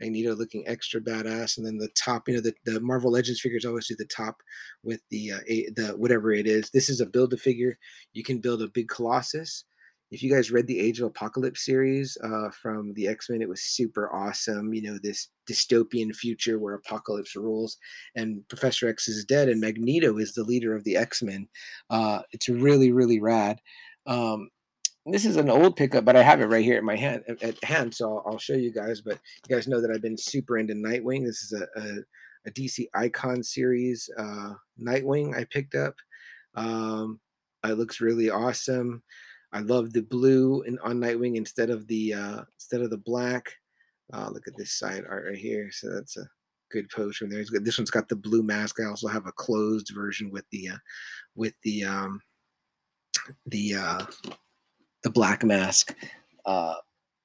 Magneto 0.01 0.35
looking 0.35 0.67
extra 0.67 1.01
badass, 1.01 1.59
and 1.59 1.67
then 1.67 1.77
the 1.77 1.91
top, 1.95 2.27
you 2.27 2.35
know, 2.35 2.41
the, 2.41 2.55
the 2.65 2.81
Marvel 2.81 3.13
Legends 3.13 3.41
figures 3.41 3.67
always 3.67 3.87
do 3.87 3.95
the 3.99 4.07
top 4.07 4.37
with 4.83 5.01
the 5.11 5.33
uh, 5.33 5.41
a, 5.47 5.71
the 5.77 5.89
whatever 5.97 6.33
it 6.33 6.47
is. 6.47 6.71
This 6.71 6.89
is 6.89 7.01
a 7.01 7.07
build 7.07 7.33
a 7.33 7.37
figure. 7.37 7.77
You 8.13 8.25
can 8.25 8.39
build 8.39 8.63
a 8.63 8.69
big 8.69 8.89
Colossus, 8.89 9.65
if 10.11 10.23
you 10.23 10.33
guys 10.33 10.51
read 10.51 10.67
the 10.67 10.81
Age 10.81 11.01
of 11.01 11.07
Apocalypse 11.07 11.65
series 11.65 12.19
uh, 12.23 12.51
from 12.51 12.93
the 12.95 13.07
X 13.07 13.31
Men, 13.31 13.43
it 13.43 13.49
was 13.49 13.63
super 13.63 14.13
awesome. 14.13 14.75
You 14.75 14.83
know, 14.83 14.99
this 15.03 15.29
dystopian 15.49 16.15
future 16.15 16.59
where 16.59 16.75
apocalypse 16.75 17.37
rules, 17.37 17.77
and 18.17 18.47
Professor 18.49 18.89
X 18.89 19.09
is 19.09 19.25
dead, 19.25 19.49
and 19.49 19.61
Magneto 19.61 20.19
is 20.19 20.35
the 20.35 20.43
leader 20.43 20.75
of 20.75 20.85
the 20.85 20.97
X 20.97 21.23
Men. 21.23 21.49
Uh, 21.89 22.23
it's 22.33 22.49
really, 22.49 22.91
really 22.91 23.21
rad. 23.21 23.61
Um, 24.07 24.51
this 25.07 25.25
is 25.25 25.37
an 25.37 25.49
old 25.49 25.77
pickup, 25.77 26.05
but 26.05 26.17
I 26.17 26.23
have 26.23 26.41
it 26.41 26.47
right 26.47 26.65
here 26.65 26.77
at 26.77 26.85
my 26.85 26.97
hand 26.97 27.23
at 27.41 27.63
hand, 27.65 27.95
so 27.95 28.19
I'll, 28.19 28.33
I'll, 28.33 28.39
show 28.39 28.55
you 28.55 28.73
guys. 28.73 29.01
But 29.01 29.19
you 29.49 29.55
guys 29.55 29.69
know 29.69 29.81
that 29.81 29.91
I've 29.91 30.03
been 30.03 30.19
super 30.19 30.59
into 30.59 30.75
Nightwing. 30.75 31.25
This 31.25 31.43
is 31.43 31.53
a, 31.53 31.81
a 31.81 31.95
a 32.47 32.51
DC 32.51 32.87
Icon 32.95 33.43
series, 33.43 34.09
uh, 34.19 34.55
Nightwing. 34.81 35.37
I 35.37 35.45
picked 35.45 35.75
up. 35.75 35.95
Um, 36.55 37.21
it 37.65 37.79
looks 37.79 38.01
really 38.01 38.31
awesome. 38.31 39.03
I 39.53 39.61
love 39.61 39.93
the 39.93 40.03
blue 40.03 40.63
and 40.63 40.79
on 40.81 41.01
Nightwing 41.01 41.37
instead 41.37 41.71
of 41.71 41.87
the 41.87 42.15
uh, 42.15 42.43
instead 42.57 42.83
of 42.83 42.91
the 42.91 42.99
black. 42.99 43.53
Uh, 44.13 44.29
look 44.31 44.49
at 44.49 44.57
this 44.57 44.73
side 44.73 45.05
art 45.09 45.27
right 45.29 45.39
here. 45.39 45.71
So 45.73 45.93
that's 45.93 46.17
a 46.17 46.29
good 46.71 46.89
pose 46.91 47.17
from 47.17 47.31
there. 47.31 47.45
This 47.61 47.79
one's 47.79 47.91
got 47.91 48.09
the 48.09 48.17
blue 48.17 48.43
mask. 48.43 48.81
I 48.81 48.87
also 48.87 49.09
have 49.09 49.27
a 49.27 49.33
closed 49.33 49.91
version 49.95 50.31
with 50.31 50.45
the 50.51 50.71
uh, 50.71 50.79
with 51.35 51.55
the 51.63 51.85
um, 51.85 52.21
the 53.47 53.75
uh, 53.75 54.07
the 55.03 55.11
black 55.11 55.45
mask 55.45 55.95
uh, 56.47 56.75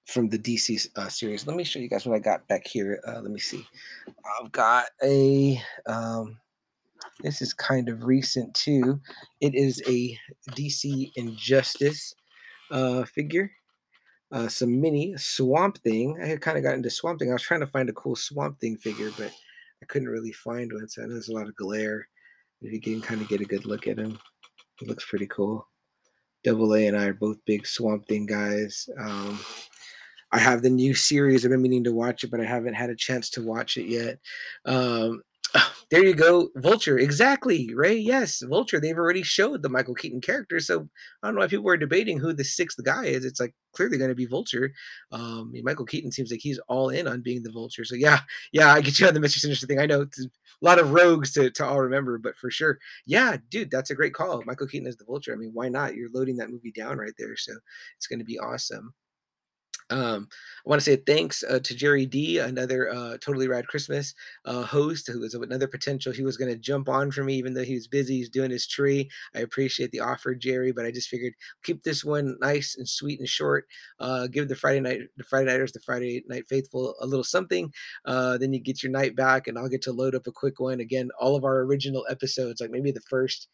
from 0.08 0.30
the 0.30 0.40
DC 0.40 0.88
uh, 0.96 1.10
series. 1.10 1.48
Let 1.48 1.56
me 1.56 1.64
show 1.64 1.80
you 1.80 1.90
guys 1.90 2.06
what 2.06 2.16
I 2.16 2.20
got 2.20 2.48
back 2.48 2.68
here. 2.68 3.00
Uh, 3.08 3.22
let 3.22 3.32
me 3.32 3.40
see. 3.40 3.66
I've 4.42 4.52
got 4.52 4.86
a. 5.04 5.62
Um, 5.88 6.38
this 7.22 7.42
is 7.42 7.54
kind 7.54 7.90
of 7.90 8.04
recent 8.04 8.54
too. 8.54 9.00
It 9.42 9.56
is 9.56 9.82
a 9.88 10.18
DC 10.52 11.12
Injustice 11.16 12.16
uh, 12.72 13.04
figure. 13.06 13.52
Uh, 14.32 14.48
some 14.48 14.82
mini 14.82 15.16
Swamp 15.18 15.78
Thing. 15.80 16.20
I 16.22 16.26
had 16.26 16.42
kind 16.42 16.58
of 16.58 16.64
got 16.64 16.74
into 16.74 16.90
Swamp 16.90 17.20
Thing. 17.20 17.30
I 17.30 17.34
was 17.34 17.44
trying 17.44 17.60
to 17.62 17.68
find 17.68 17.90
a 17.90 17.94
cool 17.94 18.16
Swamp 18.16 18.60
Thing 18.60 18.76
figure, 18.78 19.12
but 19.18 19.32
I 19.82 19.86
couldn't 19.86 20.10
really 20.10 20.32
find 20.32 20.72
one. 20.74 20.90
So 20.90 21.02
I 21.02 21.06
know 21.06 21.14
there's 21.14 21.30
a 21.30 21.34
lot 21.34 21.48
of 21.48 21.56
glare. 21.56 22.08
If 22.62 22.74
you 22.74 22.82
can 22.82 23.02
kind 23.02 23.22
of 23.22 23.30
get 23.30 23.42
a 23.42 23.46
good 23.46 23.66
look 23.66 23.88
at 23.88 24.00
him, 24.00 24.18
it 24.82 24.88
looks 24.88 25.06
pretty 25.06 25.28
cool. 25.28 25.68
Double 26.44 26.76
A 26.76 26.88
and 26.88 26.98
I 26.98 27.06
are 27.06 27.14
both 27.14 27.38
big 27.46 27.66
Swamp 27.66 28.08
Thing 28.08 28.26
guys. 28.26 28.90
Um, 29.00 29.40
I 30.32 30.40
have 30.40 30.62
the 30.62 30.70
new 30.70 30.94
series. 30.94 31.46
I've 31.46 31.52
been 31.52 31.62
meaning 31.62 31.84
to 31.86 31.94
watch 31.94 32.24
it, 32.24 32.32
but 32.32 32.42
I 32.42 32.46
haven't 32.46 32.74
had 32.74 32.90
a 32.90 32.96
chance 32.96 33.30
to 33.32 33.42
watch 33.42 33.78
it 33.78 33.86
yet. 33.86 34.20
Um, 34.66 35.22
there 35.92 36.04
you 36.04 36.14
go, 36.14 36.50
Vulture. 36.56 36.98
Exactly, 36.98 37.74
Ray. 37.74 37.96
Yes, 37.96 38.42
Vulture. 38.42 38.80
They've 38.80 38.98
already 38.98 39.24
showed 39.24 39.62
the 39.62 39.70
Michael 39.70 39.94
Keaton 39.94 40.22
character, 40.22 40.60
so 40.60 40.90
I 41.22 41.28
don't 41.28 41.36
know 41.36 41.42
why 41.42 41.48
people 41.48 41.70
are 41.70 41.78
debating 41.78 42.20
who 42.20 42.34
the 42.34 42.44
sixth 42.44 42.84
guy 42.84 43.06
is. 43.06 43.24
It's 43.24 43.40
like 43.40 43.54
clearly 43.74 43.98
going 43.98 44.10
to 44.10 44.16
be 44.16 44.26
Vulture. 44.26 44.72
Um, 45.12 45.54
Michael 45.64 45.86
Keaton 45.86 46.12
seems 46.12 46.32
like 46.32 46.40
he's 46.42 46.60
all 46.68 46.90
in 46.90 47.08
on 47.08 47.22
being 47.22 47.44
the 47.44 47.52
Vulture. 47.52 47.86
So 47.86 47.96
yeah, 47.96 48.20
yeah, 48.52 48.74
I 48.74 48.82
get 48.82 49.00
you 49.00 49.08
on 49.08 49.14
the 49.14 49.20
Mr. 49.20 49.40
Sinister 49.40 49.68
thing. 49.68 49.80
I 49.80 49.86
know 49.86 50.02
it's 50.02 50.24
a 50.24 50.30
lot 50.62 50.80
of 50.80 50.92
rogues 50.92 51.34
to, 51.34 51.52
to 51.52 51.66
all 51.66 51.82
remember, 51.82 52.18
but 52.18 52.38
for 52.38 52.50
sure, 52.50 52.80
yeah, 53.06 53.38
dude, 53.50 53.70
that's 53.72 53.92
a 53.92 53.96
great 53.96 54.14
call. 54.14 54.44
Michael 54.46 54.68
Keaton 54.68 54.88
as 54.88 54.98
the 54.98 55.06
Vulture. 55.06 55.34
I 55.34 55.38
mean, 55.38 55.52
why 55.54 55.70
not? 55.70 55.96
You're 55.96 56.10
loading 56.14 56.38
that 56.38 56.50
movie 56.50 56.72
down 56.72 56.98
right 56.98 57.14
there, 57.20 57.36
so 57.36 57.54
it's 57.98 58.08
going 58.08 58.20
to 58.20 58.26
be 58.26 58.40
awesome. 58.40 58.94
Um, 59.92 60.28
I 60.66 60.70
want 60.70 60.82
to 60.82 60.86
say 60.86 60.96
thanks 60.96 61.44
uh, 61.44 61.60
to 61.60 61.76
Jerry 61.76 62.08
D, 62.08 62.40
another 62.40 62.92
uh, 62.92 63.18
totally 63.22 63.48
rad 63.48 63.68
Christmas 63.68 64.16
uh, 64.46 64.64
host 64.64 65.08
who 65.08 65.20
was 65.20 65.36
another 65.36 65.68
potential. 65.68 66.12
He 66.12 66.24
was 66.24 66.38
going 66.38 66.52
to 66.52 66.58
jump 66.58 66.90
on 66.90 67.12
for 67.12 67.24
me, 67.24 67.36
even 67.36 67.54
though 67.54 67.64
he 67.64 67.76
was 67.76 67.88
busy. 67.88 68.18
He's 68.18 68.30
doing 68.30 68.50
his 68.50 68.68
tree. 68.68 69.10
I 69.36 69.40
appreciate 69.42 69.92
the 69.92 70.00
offer, 70.00 70.34
Jerry, 70.34 70.72
but 70.72 70.86
I 70.86 70.92
just 70.92 71.10
figured 71.10 71.34
keep 71.64 71.84
this 71.84 72.04
one 72.04 72.36
nice 72.42 72.76
and 72.78 72.90
sweet 72.90 73.20
and 73.20 73.30
short. 73.30 73.68
Uh, 74.00 74.26
give 74.28 74.48
the 74.48 74.56
Friday 74.56 74.80
night, 74.80 75.02
the 75.18 75.24
Friday 75.24 75.52
nighters, 75.52 75.72
the 75.72 75.80
Friday 75.82 76.24
night 76.28 76.48
faithful 76.50 76.96
a 77.02 77.06
little 77.06 77.24
something. 77.24 77.72
Uh, 78.06 78.38
then 78.40 78.54
you 78.54 78.60
get 78.60 78.82
your 78.82 78.92
night 78.92 79.16
back, 79.16 79.48
and 79.48 79.58
I'll 79.58 79.70
get 79.70 79.84
to 79.84 79.94
load 79.94 80.16
up 80.16 80.26
a 80.26 80.32
quick 80.32 80.60
one. 80.60 80.80
Again, 80.80 81.10
all 81.20 81.36
of 81.36 81.44
our 81.44 81.60
original 81.60 82.06
episodes, 82.10 82.60
like 82.60 82.72
maybe 82.72 82.92
the 82.92 83.02
first, 83.02 83.50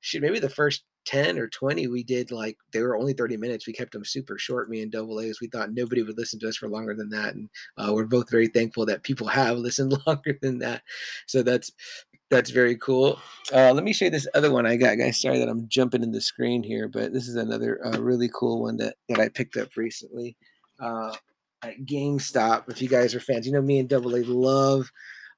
shoot, 0.00 0.22
maybe 0.22 0.38
the 0.38 0.48
first 0.48 0.84
10 1.06 1.38
or 1.38 1.48
20 1.48 1.86
we 1.86 2.02
did 2.02 2.30
like 2.30 2.58
they 2.72 2.82
were 2.82 2.96
only 2.96 3.12
30 3.12 3.36
minutes 3.36 3.66
we 3.66 3.72
kept 3.72 3.92
them 3.92 4.04
super 4.04 4.36
short 4.36 4.68
me 4.68 4.82
and 4.82 4.92
double 4.92 5.20
a's 5.20 5.40
we 5.40 5.46
thought 5.46 5.72
nobody 5.72 6.02
would 6.02 6.18
listen 6.18 6.38
to 6.38 6.48
us 6.48 6.56
for 6.56 6.68
longer 6.68 6.94
than 6.94 7.08
that 7.08 7.34
and 7.34 7.48
uh, 7.78 7.92
we're 7.94 8.04
both 8.04 8.28
very 8.30 8.48
thankful 8.48 8.84
that 8.84 9.02
people 9.02 9.26
have 9.26 9.56
listened 9.56 9.96
longer 10.06 10.36
than 10.42 10.58
that 10.58 10.82
so 11.26 11.42
that's 11.42 11.72
that's 12.28 12.50
very 12.50 12.76
cool. 12.78 13.20
Uh, 13.54 13.72
let 13.72 13.84
me 13.84 13.92
show 13.92 14.06
you 14.06 14.10
this 14.10 14.26
other 14.34 14.50
one 14.50 14.66
i 14.66 14.76
got 14.76 14.98
guys 14.98 15.20
sorry 15.20 15.38
that 15.38 15.48
i'm 15.48 15.68
jumping 15.68 16.02
in 16.02 16.10
the 16.10 16.20
screen 16.20 16.62
here 16.62 16.88
but 16.88 17.12
this 17.12 17.28
is 17.28 17.36
another 17.36 17.80
uh, 17.86 17.98
really 18.00 18.28
cool 18.34 18.62
one 18.62 18.76
that 18.76 18.96
that 19.08 19.20
i 19.20 19.28
picked 19.28 19.56
up 19.56 19.68
recently 19.76 20.36
uh, 20.80 21.14
at 21.62 21.78
gamestop 21.86 22.68
if 22.68 22.82
you 22.82 22.88
guys 22.88 23.14
are 23.14 23.20
fans 23.20 23.46
you 23.46 23.52
know 23.52 23.62
me 23.62 23.78
and 23.78 23.88
double 23.88 24.16
a 24.16 24.22
love 24.24 24.90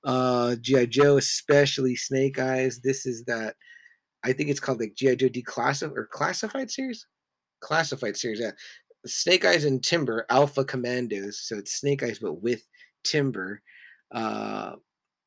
uh 0.04 0.56
gi 0.62 0.86
joe 0.86 1.18
especially 1.18 1.94
snake 1.94 2.38
eyes 2.38 2.80
this 2.80 3.04
is 3.04 3.24
that 3.24 3.54
I 4.24 4.32
think 4.32 4.50
it's 4.50 4.60
called 4.60 4.80
like 4.80 4.94
GI 4.94 5.16
Joe 5.16 5.28
Declassified 5.28 5.96
or 5.96 6.08
Classified 6.10 6.70
series. 6.70 7.06
Classified 7.60 8.16
series, 8.16 8.40
yeah. 8.40 8.52
Snake 9.06 9.44
Eyes 9.44 9.64
and 9.64 9.82
Timber 9.82 10.26
Alpha 10.28 10.64
Commandos. 10.64 11.40
So 11.42 11.56
it's 11.56 11.74
Snake 11.74 12.02
Eyes 12.02 12.18
but 12.18 12.42
with 12.42 12.62
Timber. 13.04 13.62
Uh, 14.12 14.72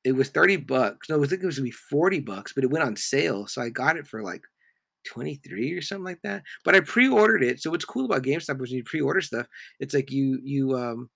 it 0.03 0.13
was 0.13 0.29
thirty 0.29 0.57
bucks. 0.57 1.09
No, 1.09 1.23
I 1.23 1.27
think 1.27 1.43
it 1.43 1.45
was 1.45 1.57
gonna 1.57 1.65
be 1.65 1.71
forty 1.71 2.19
bucks, 2.19 2.53
but 2.53 2.63
it 2.63 2.71
went 2.71 2.83
on 2.85 2.95
sale, 2.95 3.47
so 3.47 3.61
I 3.61 3.69
got 3.69 3.97
it 3.97 4.07
for 4.07 4.23
like 4.23 4.41
23 5.05 5.73
or 5.73 5.81
something 5.81 6.03
like 6.03 6.21
that. 6.23 6.43
But 6.63 6.75
I 6.75 6.81
pre-ordered 6.81 7.43
it. 7.43 7.59
So 7.59 7.71
what's 7.71 7.85
cool 7.85 8.05
about 8.05 8.21
GameStop 8.23 8.61
is 8.63 8.69
when 8.69 8.77
you 8.77 8.83
pre-order 8.83 9.21
stuff, 9.21 9.47
it's 9.79 9.93
like 9.93 10.11
you 10.11 10.39
you 10.43 10.77
um 10.77 11.09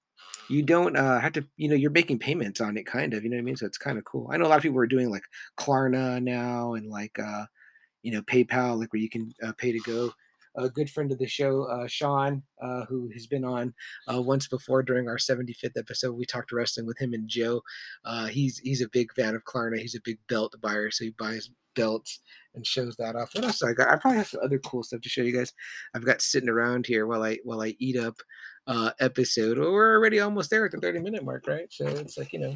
you 0.50 0.62
don't 0.62 0.96
uh, 0.96 1.20
have 1.20 1.34
to 1.34 1.46
you 1.58 1.68
know 1.68 1.76
you're 1.76 1.92
making 1.92 2.20
payments 2.20 2.62
on 2.62 2.78
it 2.78 2.86
kind 2.86 3.14
of 3.14 3.24
you 3.24 3.30
know 3.30 3.36
what 3.36 3.42
i 3.42 3.44
mean 3.44 3.56
so 3.56 3.66
it's 3.66 3.78
kind 3.78 3.98
of 3.98 4.04
cool 4.06 4.30
i 4.32 4.38
know 4.38 4.46
a 4.46 4.48
lot 4.48 4.58
of 4.58 4.64
people 4.64 4.80
are 4.80 4.88
doing 4.88 5.10
like 5.10 5.24
klarna 5.60 6.22
now 6.22 6.74
and 6.74 6.90
like 6.90 7.18
uh 7.20 7.46
you 8.06 8.12
know 8.12 8.22
PayPal, 8.22 8.80
like 8.80 8.94
where 8.94 9.02
you 9.02 9.10
can 9.10 9.34
uh, 9.44 9.52
pay 9.58 9.72
to 9.72 9.80
go. 9.80 10.12
A 10.58 10.70
good 10.70 10.90
friend 10.90 11.12
of 11.12 11.18
the 11.18 11.28
show, 11.28 11.64
uh, 11.64 11.86
Sean, 11.86 12.42
uh, 12.62 12.86
who 12.86 13.10
has 13.14 13.28
been 13.28 13.44
on 13.44 13.74
uh, 14.08 14.22
once 14.22 14.48
before 14.48 14.84
during 14.84 15.10
our 15.10 15.18
75th 15.18 15.78
episode. 15.78 16.14
We 16.14 16.24
talked 16.24 16.54
wrestling 16.54 16.86
with 16.86 16.98
him 16.98 17.14
and 17.14 17.28
Joe. 17.28 17.62
Uh, 18.06 18.28
he's 18.28 18.60
he's 18.60 18.82
a 18.82 18.88
big 18.90 19.12
fan 19.14 19.36
of 19.36 19.44
Klarna. 19.44 19.80
He's 19.80 19.96
a 19.96 20.02
big 20.06 20.20
belt 20.30 20.56
buyer, 20.62 20.92
so 20.92 21.04
he 21.04 21.14
buys 21.18 21.50
belts 21.76 22.22
and 22.54 22.66
shows 22.66 22.96
that 22.98 23.16
off. 23.18 23.32
What 23.34 23.44
else 23.44 23.62
I 23.64 23.74
got? 23.74 23.90
I 23.90 23.98
probably 23.98 24.20
have 24.20 24.28
some 24.28 24.42
other 24.44 24.60
cool 24.60 24.84
stuff 24.84 25.02
to 25.02 25.10
show 25.10 25.24
you 25.24 25.36
guys. 25.36 25.52
I've 25.94 26.06
got 26.06 26.22
sitting 26.22 26.48
around 26.48 26.86
here 26.86 27.08
while 27.08 27.24
I 27.24 27.40
while 27.44 27.62
I 27.62 27.76
eat 27.80 27.98
up 27.98 28.16
uh, 28.68 28.92
episode. 29.00 29.58
Well, 29.58 29.72
we're 29.72 29.96
already 29.96 30.20
almost 30.20 30.50
there 30.50 30.66
at 30.66 30.72
the 30.72 30.80
30 30.80 31.00
minute 31.00 31.24
mark, 31.26 31.48
right? 31.48 31.68
So 31.70 31.86
it's 31.86 32.18
like, 32.18 32.34
you 32.34 32.40
know, 32.40 32.54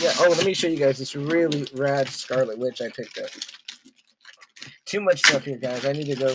yeah. 0.00 0.12
Oh, 0.18 0.28
let 0.28 0.44
me 0.44 0.54
show 0.54 0.68
you 0.68 0.76
guys 0.76 0.98
this 0.98 1.16
really 1.16 1.66
rad 1.74 2.08
Scarlet 2.08 2.58
Witch 2.58 2.80
I 2.82 2.88
picked 2.88 3.18
up 3.18 3.30
too 4.90 5.00
much 5.00 5.20
stuff 5.20 5.44
here, 5.44 5.56
guys. 5.56 5.86
I 5.86 5.92
need 5.92 6.06
to 6.06 6.16
go. 6.16 6.34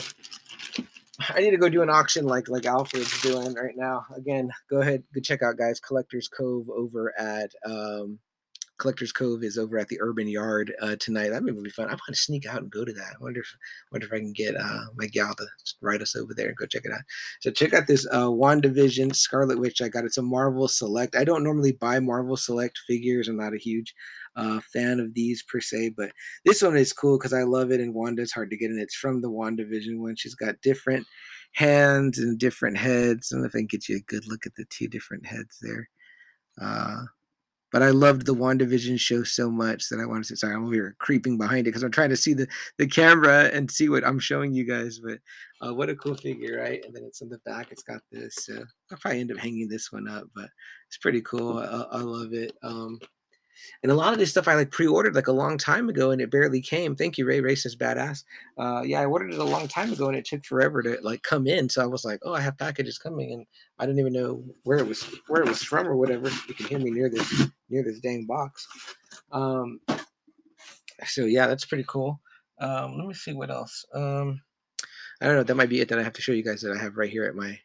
I 1.30 1.40
need 1.42 1.52
to 1.52 1.58
go 1.58 1.70
do 1.70 1.82
an 1.82 1.90
auction 1.90 2.26
like 2.26 2.48
like 2.48 2.66
Alfred's 2.66 3.22
doing 3.22 3.54
right 3.54 3.76
now. 3.76 4.06
Again, 4.16 4.50
go 4.70 4.80
ahead, 4.82 5.04
go 5.14 5.22
check 5.22 5.42
out 5.42 5.58
guys. 5.58 5.80
Collectors 5.80 6.28
Cove 6.28 6.70
over 6.70 7.14
at 7.20 7.52
um, 7.66 8.20
Collectors 8.78 9.12
Cove 9.12 9.44
is 9.44 9.58
over 9.58 9.78
at 9.78 9.88
the 9.88 10.00
Urban 10.02 10.28
Yard 10.28 10.74
uh, 10.82 10.96
tonight. 11.00 11.30
That 11.30 11.44
may 11.44 11.52
be 11.52 11.70
fun. 11.70 11.88
I 11.88 11.92
want 11.92 12.02
to 12.08 12.16
sneak 12.16 12.46
out 12.46 12.62
and 12.62 12.70
go 12.70 12.84
to 12.84 12.94
that. 12.94 13.14
I 13.20 13.24
wonder 13.24 13.40
if 13.40 13.56
wonder 13.92 14.08
if 14.08 14.14
I 14.14 14.18
can 14.18 14.34
get 14.34 14.56
uh, 14.56 14.86
my 14.96 15.08
gal 15.08 15.34
to 15.36 15.46
ride 15.82 16.02
us 16.02 16.16
over 16.16 16.34
there 16.34 16.48
and 16.48 16.58
go 16.58 16.66
check 16.66 16.84
it 16.86 16.92
out. 16.92 17.02
So 17.42 17.52
check 17.52 17.74
out 17.74 17.88
this 17.88 18.06
uh, 18.12 18.28
WandaVision 18.28 19.16
Scarlet 19.16 19.60
Witch. 19.60 19.82
I 19.82 19.88
got 19.88 20.06
it's 20.06 20.18
a 20.18 20.22
Marvel 20.22 20.68
Select. 20.68 21.16
I 21.16 21.24
don't 21.24 21.44
normally 21.44 21.74
buy 21.74 22.00
Marvel 22.00 22.38
Select 22.38 22.78
figures. 22.88 23.28
I'm 23.28 23.38
not 23.38 23.54
a 23.54 23.58
huge 23.58 23.96
uh, 24.36 24.60
fan 24.74 25.00
of 25.00 25.14
these 25.14 25.42
per 25.44 25.62
se, 25.62 25.94
but 25.96 26.12
this 26.44 26.62
one 26.62 26.76
is 26.76 26.94
cool 26.94 27.18
because 27.18 27.34
I 27.34 27.44
love 27.44 27.72
it. 27.72 27.80
And 27.80 27.94
Wanda's 27.94 28.34
hard 28.34 28.50
to 28.50 28.58
get, 28.58 28.72
and 28.72 28.82
it's 28.82 28.96
from 28.96 29.22
the 29.22 29.32
WandaVision 29.32 30.00
one. 30.00 30.16
She's 30.16 30.36
got 30.36 30.62
different 30.62 31.08
hands 31.54 32.20
and 32.20 32.38
different 32.38 32.78
heads. 32.78 33.32
I 33.32 33.36
don't 33.36 33.44
know 33.44 33.48
if 33.48 33.56
I 33.56 33.60
can 33.60 33.68
get 33.68 33.88
you 33.88 33.98
a 33.98 34.12
good 34.12 34.28
look 34.28 34.46
at 34.46 34.56
the 34.56 34.66
two 34.70 34.88
different 34.88 35.26
heads 35.26 35.58
there. 35.62 35.90
Uh, 36.62 37.04
but 37.76 37.84
I 37.84 37.90
loved 37.90 38.26
the 38.26 38.34
WandaVision 38.34 38.98
show 38.98 39.24
so 39.24 39.52
much 39.52 39.90
that 39.90 40.00
I 40.00 40.06
wanted 40.06 40.28
to. 40.28 40.38
Sorry, 40.38 40.56
I'm 40.56 40.64
over 40.64 40.74
here 40.74 40.96
creeping 40.98 41.38
behind 41.38 41.68
it 41.68 41.72
because 41.72 41.84
I'm 41.84 41.92
trying 41.92 42.08
to 42.12 42.16
see 42.16 42.34
the, 42.34 42.48
the 42.78 42.88
camera 42.88 43.50
and 43.52 43.70
see 43.70 43.90
what 43.90 44.08
I'm 44.08 44.18
showing 44.18 44.54
you 44.54 44.64
guys. 44.64 45.02
But 45.04 45.20
uh, 45.60 45.74
what 45.74 45.90
a 45.90 45.96
cool 45.98 46.16
figure, 46.16 46.58
right? 46.62 46.82
And 46.86 46.96
then 46.96 47.04
it's 47.04 47.22
on 47.22 47.28
the 47.28 47.38
back. 47.40 47.74
It's 47.74 47.84
got 47.84 48.00
this. 48.14 48.34
So 48.46 48.64
I'll 48.90 48.98
probably 49.00 49.20
end 49.20 49.34
up 49.34 49.40
hanging 49.40 49.68
this 49.68 49.92
one 49.92 50.08
up, 50.08 50.24
but 50.34 50.48
it's 50.88 51.00
pretty 51.00 51.20
cool. 51.24 51.58
I, 51.58 51.98
I 51.98 52.00
love 52.00 52.32
it. 52.32 52.54
Um, 52.64 52.98
and 53.84 53.92
a 53.92 53.96
lot 53.96 54.14
of 54.14 54.20
this 54.20 54.32
stuff 54.32 54.48
I 54.48 54.56
like 54.56 54.72
pre-ordered 54.72 55.16
like 55.16 55.28
a 55.28 55.34
long 55.34 55.58
time 55.58 55.90
ago 55.90 56.12
and 56.12 56.22
it 56.22 56.32
barely 56.32 56.62
came. 56.62 56.96
Thank 56.96 57.18
you, 57.18 57.26
Ray 57.26 57.42
Racist 57.42 57.78
Badass. 57.78 58.24
Uh, 58.58 58.82
yeah, 58.84 59.02
I 59.02 59.06
ordered 59.06 59.34
it 59.34 59.40
a 59.40 59.44
long 59.44 59.68
time 59.68 59.92
ago 59.92 60.08
and 60.08 60.18
it 60.18 60.26
took 60.26 60.44
forever 60.46 60.82
to 60.84 60.98
like 61.02 61.24
come 61.24 61.48
in. 61.48 61.70
So 61.70 61.82
I 61.82 61.86
was 61.86 62.06
like, 62.06 62.20
oh, 62.24 62.34
I 62.34 62.42
have 62.42 62.58
packages 62.58 62.98
coming, 62.98 63.34
and 63.34 63.46
I 63.80 63.86
didn't 63.86 64.00
even 64.00 64.14
know 64.14 64.44
where 64.64 64.78
it 64.78 64.88
was 64.88 65.04
where 65.28 65.42
it 65.42 65.48
was 65.48 65.64
from 65.64 65.88
or 65.88 65.96
whatever. 65.96 66.30
You 66.48 66.54
can 66.54 66.68
hear 66.68 66.80
me 66.80 66.92
near 66.92 67.10
this 67.10 67.48
near 67.70 67.84
this 67.84 68.00
dang 68.00 68.26
box. 68.26 68.68
Um, 69.32 69.80
so 71.06 71.26
yeah, 71.26 71.48
that's 71.48 71.66
pretty 71.66 71.86
cool. 71.88 72.22
Um, 72.60 72.98
let 72.98 73.08
me 73.08 73.14
see 73.14 73.34
what 73.34 73.52
else. 73.52 73.86
Um, 73.94 74.42
I 75.22 75.26
don't 75.26 75.36
know. 75.36 75.44
That 75.44 75.56
might 75.56 75.70
be 75.70 75.82
it 75.82 75.90
that 75.90 76.00
I 76.00 76.04
have 76.04 76.14
to 76.14 76.22
show 76.22 76.32
you 76.32 76.44
guys 76.44 76.62
that 76.62 76.76
I 76.76 76.82
have 76.82 76.98
right 76.98 77.10
here 77.10 77.26
at 77.26 77.36
my 77.36 77.60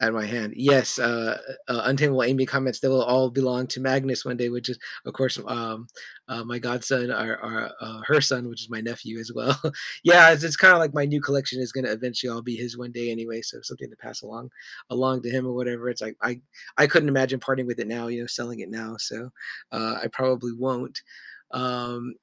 at 0.00 0.12
my 0.12 0.26
hand. 0.26 0.52
Yes, 0.56 0.98
uh, 0.98 1.38
uh, 1.68 1.82
Untamable 1.84 2.22
Amy 2.22 2.44
comments 2.44 2.80
they 2.80 2.88
will 2.88 3.02
all 3.02 3.30
belong 3.30 3.66
to 3.68 3.80
Magnus 3.80 4.24
one 4.24 4.36
day, 4.36 4.48
which 4.50 4.68
is, 4.68 4.78
of 5.06 5.14
course, 5.14 5.38
um, 5.46 5.86
uh, 6.28 6.44
my 6.44 6.58
godson, 6.58 7.10
or 7.10 7.72
uh, 7.80 8.00
her 8.06 8.20
son, 8.20 8.48
which 8.48 8.62
is 8.62 8.70
my 8.70 8.80
nephew 8.80 9.18
as 9.18 9.32
well. 9.34 9.58
yeah, 10.04 10.30
it's, 10.32 10.44
it's 10.44 10.56
kind 10.56 10.74
of 10.74 10.80
like 10.80 10.92
my 10.92 11.06
new 11.06 11.20
collection 11.20 11.60
is 11.60 11.72
going 11.72 11.84
to 11.84 11.92
eventually 11.92 12.30
all 12.30 12.42
be 12.42 12.56
his 12.56 12.76
one 12.76 12.92
day 12.92 13.10
anyway. 13.10 13.40
So 13.40 13.58
something 13.62 13.88
to 13.88 13.96
pass 13.96 14.22
along, 14.22 14.50
along 14.90 15.22
to 15.22 15.30
him 15.30 15.46
or 15.46 15.54
whatever. 15.54 15.88
It's 15.88 16.02
like 16.02 16.16
I, 16.22 16.40
I 16.76 16.86
couldn't 16.86 17.08
imagine 17.08 17.40
parting 17.40 17.66
with 17.66 17.80
it 17.80 17.88
now, 17.88 18.08
you 18.08 18.20
know, 18.20 18.26
selling 18.26 18.60
it 18.60 18.70
now. 18.70 18.96
So 18.98 19.30
uh, 19.72 19.98
I 20.02 20.08
probably 20.08 20.52
won't. 20.52 21.00
Um, 21.52 22.14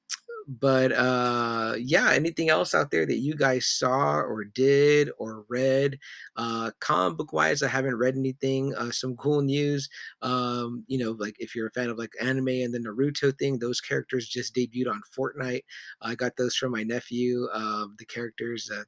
but 0.47 0.91
uh 0.91 1.75
yeah 1.77 2.11
anything 2.11 2.49
else 2.49 2.73
out 2.73 2.91
there 2.91 3.05
that 3.05 3.17
you 3.17 3.35
guys 3.35 3.65
saw 3.65 4.19
or 4.19 4.43
did 4.43 5.09
or 5.17 5.45
read? 5.49 5.97
Uh 6.35 6.71
comic 6.79 7.17
book 7.17 7.33
wise 7.33 7.63
i 7.63 7.67
haven't 7.67 7.95
read 7.95 8.15
anything 8.15 8.73
uh 8.75 8.91
some 8.91 9.15
cool 9.17 9.41
news 9.41 9.89
um 10.21 10.83
you 10.87 10.97
know 10.97 11.11
like 11.19 11.35
if 11.39 11.55
you're 11.55 11.67
a 11.67 11.71
fan 11.71 11.89
of 11.89 11.97
like 11.97 12.13
anime 12.21 12.47
and 12.47 12.73
the 12.73 12.79
naruto 12.79 13.37
thing 13.37 13.57
those 13.57 13.81
characters 13.81 14.27
just 14.27 14.55
debuted 14.55 14.89
on 14.89 15.01
fortnite. 15.17 15.63
I 16.01 16.15
got 16.15 16.35
those 16.37 16.55
from 16.55 16.71
my 16.71 16.83
nephew 16.83 17.47
uh, 17.53 17.85
the 17.97 18.05
characters 18.05 18.69
uh, 18.73 18.83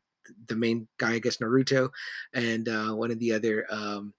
the 0.48 0.56
main 0.56 0.88
guy 0.98 1.14
i 1.14 1.20
guess 1.20 1.38
naruto 1.38 1.90
and 2.34 2.68
uh 2.68 2.92
one 2.92 3.12
of 3.12 3.20
the 3.20 3.32
other 3.32 3.66
um 3.70 4.14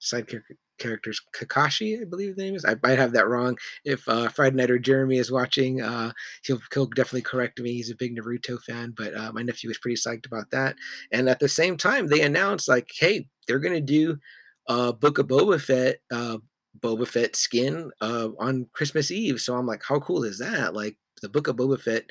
side 0.00 0.26
character 0.26 0.56
characters 0.78 1.20
Kakashi, 1.34 2.00
I 2.00 2.04
believe 2.04 2.36
the 2.36 2.42
name 2.42 2.54
is. 2.54 2.64
I 2.64 2.76
might 2.82 2.98
have 2.98 3.12
that 3.12 3.28
wrong. 3.28 3.56
If 3.84 4.08
uh, 4.08 4.28
Friday 4.28 4.56
Night 4.56 4.70
or 4.70 4.78
Jeremy 4.78 5.18
is 5.18 5.32
watching, 5.32 5.82
uh, 5.82 6.12
he'll, 6.42 6.60
he'll 6.72 6.86
definitely 6.86 7.22
correct 7.22 7.60
me. 7.60 7.74
He's 7.74 7.90
a 7.90 7.96
big 7.96 8.16
Naruto 8.16 8.60
fan, 8.62 8.94
but 8.96 9.14
uh, 9.14 9.32
my 9.32 9.42
nephew 9.42 9.68
was 9.68 9.78
pretty 9.78 9.96
psyched 9.96 10.26
about 10.26 10.50
that. 10.50 10.76
And 11.12 11.28
at 11.28 11.40
the 11.40 11.48
same 11.48 11.76
time, 11.76 12.06
they 12.06 12.22
announced 12.22 12.68
like, 12.68 12.90
hey, 12.98 13.28
they're 13.46 13.58
gonna 13.58 13.80
do 13.80 14.18
uh, 14.68 14.92
Book 14.92 15.18
of 15.18 15.26
Boba 15.26 15.60
Fett, 15.60 15.98
uh, 16.12 16.38
Boba 16.80 17.06
Fett 17.06 17.36
skin 17.36 17.90
uh, 18.00 18.28
on 18.38 18.66
Christmas 18.72 19.10
Eve. 19.10 19.40
So 19.40 19.56
I'm 19.56 19.66
like, 19.66 19.82
how 19.86 19.98
cool 20.00 20.24
is 20.24 20.38
that? 20.38 20.74
Like 20.74 20.96
the 21.22 21.28
Book 21.28 21.48
of 21.48 21.56
Boba 21.56 21.80
Fett 21.80 22.04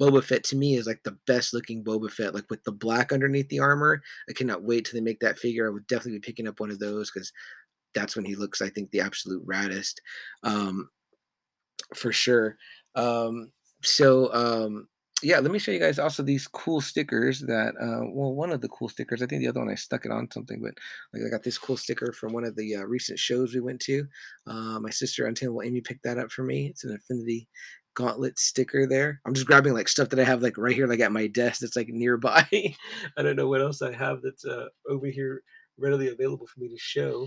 Boba 0.00 0.22
Fett 0.24 0.42
to 0.44 0.56
me 0.56 0.74
is 0.74 0.86
like 0.86 1.02
the 1.04 1.16
best 1.26 1.54
looking 1.54 1.84
Boba 1.84 2.10
Fett, 2.10 2.34
like 2.34 2.50
with 2.50 2.62
the 2.64 2.72
black 2.72 3.12
underneath 3.12 3.48
the 3.48 3.60
armor. 3.60 4.02
I 4.28 4.32
cannot 4.32 4.64
wait 4.64 4.84
till 4.84 4.98
they 4.98 5.04
make 5.04 5.20
that 5.20 5.38
figure. 5.38 5.66
I 5.66 5.70
would 5.70 5.86
definitely 5.86 6.18
be 6.18 6.26
picking 6.26 6.48
up 6.48 6.58
one 6.58 6.70
of 6.70 6.80
those 6.80 7.10
because 7.10 7.32
that's 7.94 8.16
when 8.16 8.24
he 8.24 8.34
looks, 8.34 8.60
I 8.62 8.68
think, 8.68 8.90
the 8.90 9.00
absolute 9.00 9.46
raddest, 9.46 9.94
um, 10.42 10.88
for 11.94 12.12
sure. 12.12 12.56
Um, 12.94 13.50
so 13.82 14.32
um, 14.32 14.88
yeah, 15.22 15.38
let 15.38 15.50
me 15.50 15.58
show 15.58 15.72
you 15.72 15.78
guys 15.78 15.98
also 15.98 16.22
these 16.22 16.46
cool 16.46 16.80
stickers 16.80 17.40
that 17.40 17.74
uh, 17.80 18.04
well, 18.12 18.34
one 18.34 18.50
of 18.50 18.60
the 18.60 18.68
cool 18.68 18.88
stickers. 18.88 19.22
I 19.22 19.26
think 19.26 19.40
the 19.40 19.48
other 19.48 19.60
one 19.60 19.70
I 19.70 19.74
stuck 19.74 20.04
it 20.04 20.12
on 20.12 20.30
something, 20.30 20.60
but 20.60 20.74
like 21.12 21.26
I 21.26 21.30
got 21.30 21.42
this 21.42 21.58
cool 21.58 21.76
sticker 21.76 22.12
from 22.12 22.32
one 22.32 22.44
of 22.44 22.56
the 22.56 22.76
uh, 22.76 22.82
recent 22.82 23.18
shows 23.18 23.54
we 23.54 23.60
went 23.60 23.80
to. 23.82 24.06
Uh, 24.46 24.78
my 24.80 24.90
sister 24.90 25.26
Untamable 25.26 25.62
Amy 25.62 25.80
picked 25.80 26.04
that 26.04 26.18
up 26.18 26.30
for 26.30 26.42
me. 26.42 26.66
It's 26.66 26.84
an 26.84 26.92
Infinity 26.92 27.48
Gauntlet 27.94 28.38
sticker 28.38 28.86
there. 28.86 29.20
I'm 29.24 29.34
just 29.34 29.46
grabbing 29.46 29.72
like 29.72 29.88
stuff 29.88 30.10
that 30.10 30.18
I 30.18 30.24
have 30.24 30.42
like 30.42 30.58
right 30.58 30.74
here, 30.74 30.86
like 30.86 31.00
at 31.00 31.12
my 31.12 31.26
desk. 31.26 31.60
That's 31.60 31.76
like 31.76 31.88
nearby. 31.88 32.46
I 33.16 33.22
don't 33.22 33.36
know 33.36 33.48
what 33.48 33.62
else 33.62 33.82
I 33.82 33.92
have 33.92 34.20
that's 34.22 34.44
uh, 34.44 34.66
over 34.88 35.06
here 35.06 35.42
readily 35.78 36.08
available 36.08 36.46
for 36.46 36.60
me 36.60 36.68
to 36.68 36.78
show. 36.78 37.26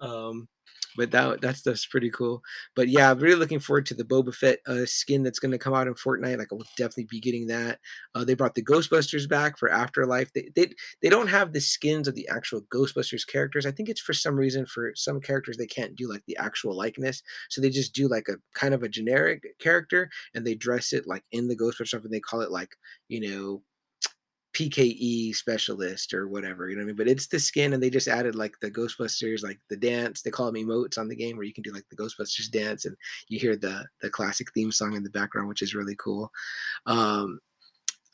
Um, 0.00 0.48
but 0.96 1.12
that 1.12 1.40
that's 1.40 1.62
that's 1.62 1.86
pretty 1.86 2.10
cool. 2.10 2.42
But 2.74 2.88
yeah, 2.88 3.10
I'm 3.10 3.18
really 3.20 3.36
looking 3.38 3.60
forward 3.60 3.86
to 3.86 3.94
the 3.94 4.04
Boba 4.04 4.34
Fett 4.34 4.58
uh, 4.66 4.84
skin 4.84 5.22
that's 5.22 5.38
going 5.38 5.52
to 5.52 5.58
come 5.58 5.72
out 5.72 5.86
in 5.86 5.94
Fortnite. 5.94 6.38
Like 6.38 6.48
I 6.52 6.56
will 6.56 6.64
definitely 6.76 7.06
be 7.08 7.20
getting 7.20 7.46
that. 7.46 7.78
Uh, 8.14 8.24
they 8.24 8.34
brought 8.34 8.56
the 8.56 8.64
Ghostbusters 8.64 9.28
back 9.28 9.58
for 9.58 9.70
Afterlife. 9.70 10.32
They, 10.32 10.50
they 10.56 10.72
they 11.00 11.08
don't 11.08 11.28
have 11.28 11.52
the 11.52 11.60
skins 11.60 12.08
of 12.08 12.16
the 12.16 12.28
actual 12.28 12.62
Ghostbusters 12.74 13.26
characters. 13.26 13.64
I 13.64 13.70
think 13.70 13.88
it's 13.88 14.00
for 14.00 14.12
some 14.12 14.34
reason 14.34 14.66
for 14.66 14.92
some 14.96 15.20
characters 15.20 15.56
they 15.56 15.66
can't 15.66 15.94
do 15.94 16.08
like 16.08 16.22
the 16.26 16.36
actual 16.36 16.76
likeness, 16.76 17.22
so 17.48 17.60
they 17.60 17.70
just 17.70 17.94
do 17.94 18.08
like 18.08 18.28
a 18.28 18.36
kind 18.54 18.74
of 18.74 18.82
a 18.82 18.88
generic 18.88 19.42
character 19.60 20.10
and 20.34 20.46
they 20.46 20.54
dress 20.54 20.92
it 20.92 21.06
like 21.06 21.22
in 21.30 21.48
the 21.48 21.56
Ghostbusters 21.56 21.88
stuff 21.88 22.04
and 22.04 22.12
they 22.12 22.20
call 22.20 22.40
it 22.40 22.50
like 22.50 22.70
you 23.08 23.20
know 23.20 23.62
PKE 24.54 25.34
specialist 25.34 26.14
or 26.14 26.28
whatever, 26.28 26.68
you 26.68 26.76
know 26.76 26.80
what 26.80 26.84
I 26.84 26.86
mean? 26.86 26.96
But 26.96 27.08
it's 27.08 27.26
the 27.26 27.38
skin, 27.38 27.72
and 27.72 27.82
they 27.82 27.90
just 27.90 28.08
added 28.08 28.34
like 28.34 28.54
the 28.60 28.70
Ghostbusters, 28.70 29.42
like 29.42 29.60
the 29.68 29.76
dance. 29.76 30.22
They 30.22 30.30
call 30.30 30.46
them 30.50 30.62
emotes 30.62 30.98
on 30.98 31.08
the 31.08 31.16
game, 31.16 31.36
where 31.36 31.46
you 31.46 31.52
can 31.52 31.62
do 31.62 31.72
like 31.72 31.88
the 31.90 31.96
Ghostbusters 31.96 32.50
dance, 32.50 32.84
and 32.84 32.96
you 33.28 33.38
hear 33.38 33.56
the 33.56 33.84
the 34.00 34.10
classic 34.10 34.52
theme 34.52 34.72
song 34.72 34.94
in 34.94 35.02
the 35.02 35.10
background, 35.10 35.48
which 35.48 35.62
is 35.62 35.74
really 35.74 35.96
cool. 35.96 36.30
Um, 36.86 37.40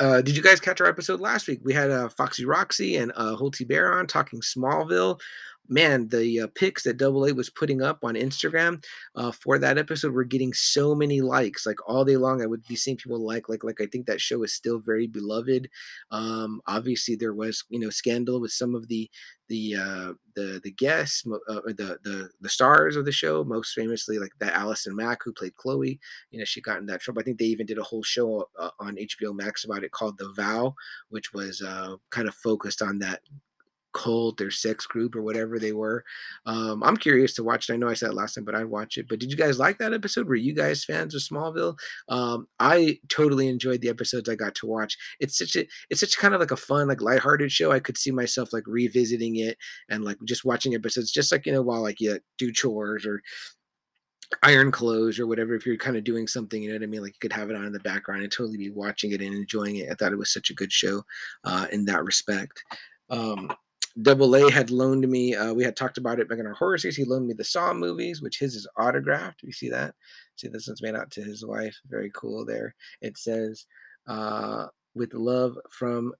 uh, 0.00 0.20
did 0.20 0.36
you 0.36 0.42
guys 0.42 0.58
catch 0.58 0.80
our 0.80 0.88
episode 0.88 1.20
last 1.20 1.46
week? 1.46 1.60
We 1.62 1.72
had 1.72 1.90
uh, 1.90 2.08
Foxy 2.08 2.44
Roxy 2.44 2.96
and 2.96 3.12
uh, 3.14 3.36
Holty 3.36 3.66
Bear 3.66 3.96
on 3.96 4.06
talking 4.06 4.40
Smallville 4.40 5.20
man, 5.68 6.08
the 6.08 6.40
uh, 6.40 6.46
pics 6.54 6.82
that 6.84 6.96
Double 6.96 7.24
A 7.26 7.32
was 7.32 7.50
putting 7.50 7.82
up 7.82 8.04
on 8.04 8.14
Instagram 8.14 8.82
uh, 9.14 9.32
for 9.32 9.58
that 9.58 9.78
episode 9.78 10.12
were 10.12 10.24
getting 10.24 10.52
so 10.52 10.94
many 10.94 11.20
likes. 11.20 11.66
Like 11.66 11.78
all 11.88 12.04
day 12.04 12.16
long, 12.16 12.42
I 12.42 12.46
would 12.46 12.64
be 12.66 12.76
seeing 12.76 12.96
people 12.96 13.24
like, 13.24 13.48
like, 13.48 13.64
like. 13.64 13.80
I 13.80 13.86
think 13.86 14.06
that 14.06 14.20
show 14.20 14.42
is 14.42 14.54
still 14.54 14.78
very 14.78 15.06
beloved. 15.06 15.68
Um, 16.10 16.60
obviously, 16.66 17.16
there 17.16 17.34
was 17.34 17.64
you 17.68 17.80
know 17.80 17.90
scandal 17.90 18.40
with 18.40 18.52
some 18.52 18.74
of 18.74 18.88
the 18.88 19.10
the 19.48 19.76
uh, 19.76 20.12
the 20.34 20.60
the 20.62 20.70
guests, 20.70 21.24
uh, 21.26 21.60
the 21.66 21.98
the 22.02 22.30
the 22.40 22.48
stars 22.48 22.96
of 22.96 23.04
the 23.04 23.12
show. 23.12 23.44
Most 23.44 23.74
famously, 23.74 24.18
like 24.18 24.32
that 24.40 24.54
Allison 24.54 24.96
Mack 24.96 25.22
who 25.24 25.32
played 25.32 25.54
Chloe. 25.56 25.98
You 26.30 26.38
know, 26.38 26.44
she 26.44 26.60
got 26.60 26.78
in 26.78 26.86
that 26.86 27.00
trouble. 27.00 27.20
I 27.20 27.24
think 27.24 27.38
they 27.38 27.44
even 27.46 27.66
did 27.66 27.78
a 27.78 27.82
whole 27.82 28.02
show 28.02 28.48
uh, 28.58 28.70
on 28.80 28.96
HBO 28.96 29.34
Max 29.34 29.64
about 29.64 29.84
it 29.84 29.92
called 29.92 30.18
The 30.18 30.32
Vow, 30.32 30.74
which 31.10 31.32
was 31.32 31.62
uh, 31.62 31.96
kind 32.10 32.28
of 32.28 32.34
focused 32.34 32.82
on 32.82 32.98
that 33.00 33.20
cult 33.94 34.40
or 34.40 34.50
sex 34.50 34.86
group 34.86 35.16
or 35.16 35.22
whatever 35.22 35.58
they 35.58 35.72
were. 35.72 36.04
Um, 36.44 36.82
I'm 36.82 36.96
curious 36.96 37.32
to 37.34 37.44
watch 37.44 37.68
it. 37.70 37.72
I 37.72 37.76
know 37.76 37.88
I 37.88 37.94
said 37.94 38.10
it 38.10 38.14
last 38.14 38.34
time, 38.34 38.44
but 38.44 38.54
I'd 38.54 38.66
watch 38.66 38.98
it. 38.98 39.06
But 39.08 39.20
did 39.20 39.30
you 39.30 39.36
guys 39.36 39.58
like 39.58 39.78
that 39.78 39.94
episode? 39.94 40.28
Were 40.28 40.34
you 40.34 40.54
guys 40.54 40.84
fans 40.84 41.14
of 41.14 41.22
Smallville? 41.22 41.76
Um, 42.08 42.46
I 42.58 42.98
totally 43.08 43.48
enjoyed 43.48 43.80
the 43.80 43.88
episodes 43.88 44.28
I 44.28 44.34
got 44.34 44.54
to 44.56 44.66
watch. 44.66 44.98
It's 45.20 45.38
such 45.38 45.56
a 45.56 45.64
it's 45.88 46.00
such 46.00 46.18
kind 46.18 46.34
of 46.34 46.40
like 46.40 46.50
a 46.50 46.56
fun, 46.56 46.88
like 46.88 47.00
lighthearted 47.00 47.50
show. 47.50 47.72
I 47.72 47.80
could 47.80 47.96
see 47.96 48.10
myself 48.10 48.52
like 48.52 48.64
revisiting 48.66 49.36
it 49.36 49.56
and 49.88 50.04
like 50.04 50.18
just 50.24 50.44
watching 50.44 50.74
episodes, 50.74 51.12
just 51.12 51.32
like 51.32 51.46
you 51.46 51.52
know, 51.52 51.62
while 51.62 51.82
like 51.82 52.00
you 52.00 52.18
do 52.36 52.52
chores 52.52 53.06
or 53.06 53.22
iron 54.42 54.72
clothes 54.72 55.20
or 55.20 55.26
whatever 55.26 55.54
if 55.54 55.64
you're 55.66 55.76
kind 55.76 55.96
of 55.96 56.02
doing 56.02 56.26
something 56.26 56.62
you 56.62 56.68
know 56.68 56.74
what 56.74 56.82
i 56.82 56.86
mean 56.86 57.02
like 57.02 57.12
you 57.12 57.18
could 57.20 57.32
have 57.32 57.50
it 57.50 57.56
on 57.56 57.66
in 57.66 57.72
the 57.72 57.78
background 57.80 58.22
and 58.22 58.32
totally 58.32 58.56
be 58.56 58.70
watching 58.70 59.12
it 59.12 59.20
and 59.20 59.34
enjoying 59.34 59.76
it 59.76 59.88
i 59.90 59.94
thought 59.94 60.12
it 60.12 60.18
was 60.18 60.32
such 60.32 60.50
a 60.50 60.54
good 60.54 60.72
show 60.72 61.02
uh, 61.44 61.66
in 61.70 61.84
that 61.84 62.02
respect 62.02 62.64
um, 63.10 63.50
Double 64.02 64.34
A 64.34 64.50
had 64.50 64.70
loaned 64.70 65.08
me. 65.08 65.34
Uh, 65.34 65.52
we 65.52 65.64
had 65.64 65.76
talked 65.76 65.98
about 65.98 66.18
it 66.18 66.28
back 66.28 66.38
in 66.38 66.46
our 66.46 66.54
horror 66.54 66.78
series. 66.78 66.96
He 66.96 67.04
loaned 67.04 67.26
me 67.26 67.34
the 67.34 67.44
Saw 67.44 67.72
movies, 67.72 68.20
which 68.20 68.38
his 68.38 68.56
is 68.56 68.66
autographed. 68.76 69.42
You 69.42 69.52
see 69.52 69.70
that? 69.70 69.94
See, 70.36 70.48
this 70.48 70.66
one's 70.66 70.82
made 70.82 70.96
out 70.96 71.10
to 71.12 71.22
his 71.22 71.44
wife. 71.44 71.76
Very 71.88 72.10
cool. 72.14 72.44
There, 72.44 72.74
it 73.00 73.16
says, 73.16 73.66
uh, 74.08 74.66
"With 74.94 75.14
love 75.14 75.56
from 75.70 76.12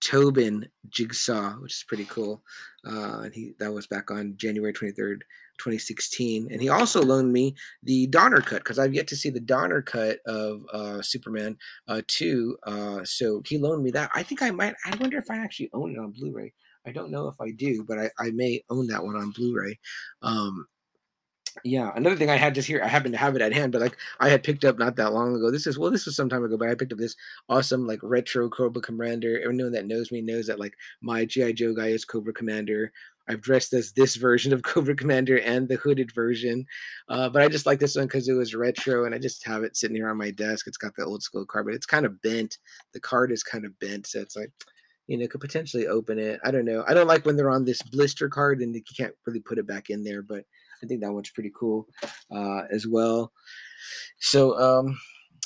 Tobin 0.00 0.68
Jigsaw," 0.90 1.54
which 1.60 1.74
is 1.74 1.84
pretty 1.88 2.04
cool. 2.04 2.42
Uh, 2.86 3.20
and 3.24 3.34
he 3.34 3.54
that 3.58 3.72
was 3.72 3.86
back 3.86 4.10
on 4.10 4.34
January 4.36 4.74
twenty 4.74 4.92
third, 4.92 5.24
2016. 5.58 6.48
And 6.50 6.62
he 6.62 6.68
also 6.68 7.02
loaned 7.02 7.32
me 7.32 7.54
the 7.82 8.06
Donner 8.06 8.40
cut 8.40 8.58
because 8.58 8.78
I've 8.78 8.94
yet 8.94 9.06
to 9.08 9.16
see 9.16 9.30
the 9.30 9.40
Donner 9.40 9.82
cut 9.82 10.18
of 10.26 10.62
uh, 10.72 11.02
Superman 11.02 11.58
uh, 11.88 12.02
2. 12.06 12.56
Uh, 12.62 13.04
so 13.04 13.42
he 13.46 13.58
loaned 13.58 13.82
me 13.82 13.90
that. 13.92 14.10
I 14.14 14.22
think 14.22 14.42
I 14.42 14.50
might, 14.50 14.74
I 14.86 14.96
wonder 14.96 15.18
if 15.18 15.30
I 15.30 15.38
actually 15.38 15.70
own 15.72 15.92
it 15.92 15.98
on 15.98 16.12
Blu 16.12 16.32
ray. 16.32 16.52
I 16.86 16.92
don't 16.92 17.10
know 17.10 17.28
if 17.28 17.40
I 17.40 17.50
do, 17.50 17.84
but 17.84 17.98
I, 17.98 18.10
I 18.18 18.30
may 18.30 18.62
own 18.70 18.86
that 18.88 19.04
one 19.04 19.16
on 19.16 19.30
Blu-ray. 19.30 19.78
Um, 20.22 20.66
yeah, 21.64 21.90
another 21.94 22.16
thing 22.16 22.30
I 22.30 22.36
had 22.36 22.54
just 22.54 22.68
here, 22.68 22.82
I 22.82 22.88
happen 22.88 23.12
to 23.12 23.18
have 23.18 23.34
it 23.36 23.42
at 23.42 23.52
hand, 23.52 23.72
but 23.72 23.80
like 23.80 23.96
I 24.20 24.28
had 24.28 24.42
picked 24.42 24.64
up 24.64 24.78
not 24.78 24.96
that 24.96 25.12
long 25.12 25.34
ago. 25.34 25.50
This 25.50 25.66
is 25.66 25.78
well, 25.78 25.90
this 25.90 26.06
was 26.06 26.16
some 26.16 26.28
time 26.28 26.44
ago, 26.44 26.56
but 26.56 26.68
I 26.68 26.74
picked 26.74 26.92
up 26.92 26.98
this 26.98 27.16
awesome 27.48 27.86
like 27.86 28.00
retro 28.02 28.48
Cobra 28.48 28.82
Commander. 28.82 29.40
Everyone 29.40 29.72
that 29.72 29.86
knows 29.86 30.12
me 30.12 30.20
knows 30.20 30.46
that 30.46 30.60
like 30.60 30.74
my 31.02 31.24
GI 31.24 31.54
Joe 31.54 31.74
guy 31.74 31.88
is 31.88 32.04
Cobra 32.04 32.32
Commander. 32.32 32.92
I've 33.28 33.42
dressed 33.42 33.72
as 33.74 33.92
this 33.92 34.16
version 34.16 34.52
of 34.52 34.62
Cobra 34.62 34.94
Commander 34.94 35.38
and 35.40 35.68
the 35.68 35.76
hooded 35.76 36.12
version, 36.14 36.64
uh, 37.08 37.28
but 37.28 37.42
I 37.42 37.48
just 37.48 37.66
like 37.66 37.78
this 37.78 37.96
one 37.96 38.06
because 38.06 38.28
it 38.28 38.34
was 38.34 38.54
retro, 38.54 39.04
and 39.04 39.14
I 39.14 39.18
just 39.18 39.46
have 39.46 39.64
it 39.64 39.76
sitting 39.76 39.96
here 39.96 40.08
on 40.08 40.16
my 40.16 40.30
desk. 40.30 40.66
It's 40.66 40.78
got 40.78 40.94
the 40.96 41.04
old 41.04 41.22
school 41.22 41.44
card, 41.44 41.66
but 41.66 41.74
it's 41.74 41.86
kind 41.86 42.06
of 42.06 42.20
bent. 42.22 42.58
The 42.92 43.00
card 43.00 43.32
is 43.32 43.42
kind 43.42 43.64
of 43.64 43.78
bent, 43.80 44.06
so 44.06 44.20
it's 44.20 44.36
like 44.36 44.50
you 45.08 45.16
know, 45.16 45.26
could 45.26 45.40
potentially 45.40 45.88
open 45.88 46.18
it. 46.18 46.38
I 46.44 46.50
don't 46.50 46.66
know. 46.66 46.84
I 46.86 46.94
don't 46.94 47.08
like 47.08 47.24
when 47.24 47.34
they're 47.34 47.50
on 47.50 47.64
this 47.64 47.82
blister 47.82 48.28
card 48.28 48.60
and 48.60 48.74
you 48.74 48.82
can't 48.96 49.14
really 49.26 49.40
put 49.40 49.58
it 49.58 49.66
back 49.66 49.90
in 49.90 50.04
there, 50.04 50.22
but 50.22 50.44
I 50.82 50.86
think 50.86 51.00
that 51.00 51.12
one's 51.12 51.30
pretty 51.30 51.50
cool 51.58 51.88
uh, 52.30 52.62
as 52.70 52.86
well. 52.86 53.32
So, 54.20 54.56
um, 54.58 55.00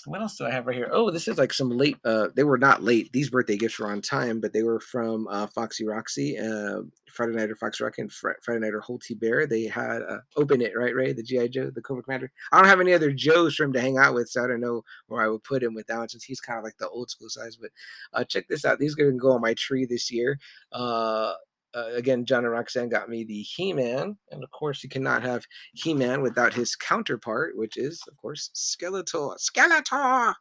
what 0.06 0.20
else 0.20 0.36
do 0.36 0.46
I 0.46 0.50
have 0.50 0.66
right 0.66 0.76
here? 0.76 0.88
Oh, 0.90 1.10
this 1.10 1.28
is 1.28 1.38
like 1.38 1.52
some 1.52 1.70
late. 1.70 1.96
Uh, 2.04 2.28
they 2.34 2.44
were 2.44 2.58
not 2.58 2.82
late. 2.82 3.12
These 3.12 3.30
birthday 3.30 3.56
gifts 3.56 3.78
were 3.78 3.90
on 3.90 4.00
time, 4.00 4.40
but 4.40 4.52
they 4.52 4.62
were 4.62 4.80
from 4.80 5.28
uh, 5.28 5.46
Foxy 5.46 5.86
Roxy, 5.86 6.38
uh, 6.38 6.82
Friday 7.10 7.32
Night 7.32 7.50
or 7.50 7.56
Foxy 7.56 7.84
Roxy, 7.84 8.02
and 8.02 8.12
Fr- 8.12 8.30
Friday 8.42 8.60
Night 8.60 8.74
or 8.74 8.80
Holty 8.80 9.18
Bear. 9.18 9.46
They 9.46 9.64
had 9.64 10.02
uh, 10.02 10.18
open 10.36 10.60
it 10.60 10.72
right, 10.76 10.94
Ray, 10.94 11.12
the 11.12 11.22
GI 11.22 11.50
Joe, 11.50 11.70
the 11.70 11.82
Cobra 11.82 12.02
Commander. 12.02 12.32
I 12.50 12.58
don't 12.58 12.68
have 12.68 12.80
any 12.80 12.92
other 12.92 13.12
Joes 13.12 13.54
for 13.54 13.64
him 13.64 13.72
to 13.74 13.80
hang 13.80 13.98
out 13.98 14.14
with, 14.14 14.28
so 14.28 14.42
I 14.42 14.46
don't 14.46 14.60
know 14.60 14.82
where 15.06 15.22
I 15.22 15.28
would 15.28 15.44
put 15.44 15.62
him 15.62 15.74
with 15.74 15.86
that 15.86 15.98
one 15.98 16.08
since 16.08 16.24
he's 16.24 16.40
kind 16.40 16.58
of 16.58 16.64
like 16.64 16.76
the 16.78 16.88
old 16.88 17.10
school 17.10 17.28
size. 17.28 17.56
But 17.56 17.70
uh, 18.12 18.24
check 18.24 18.48
this 18.48 18.64
out. 18.64 18.78
These 18.78 18.94
are 18.94 19.04
gonna 19.04 19.16
go 19.16 19.32
on 19.32 19.40
my 19.40 19.54
tree 19.54 19.86
this 19.86 20.10
year. 20.10 20.38
Uh, 20.72 21.34
uh, 21.74 21.90
again, 21.94 22.24
John 22.24 22.44
and 22.44 22.52
Roxanne 22.52 22.88
got 22.88 23.08
me 23.08 23.24
the 23.24 23.42
He 23.42 23.72
Man, 23.72 24.16
and 24.30 24.44
of 24.44 24.50
course, 24.50 24.82
you 24.82 24.88
cannot 24.88 25.22
have 25.22 25.44
He 25.72 25.94
Man 25.94 26.22
without 26.22 26.52
his 26.52 26.76
counterpart, 26.76 27.56
which 27.56 27.76
is, 27.76 28.02
of 28.08 28.16
course, 28.16 28.50
Skeletor. 28.54 29.36
Skeletor! 29.38 30.34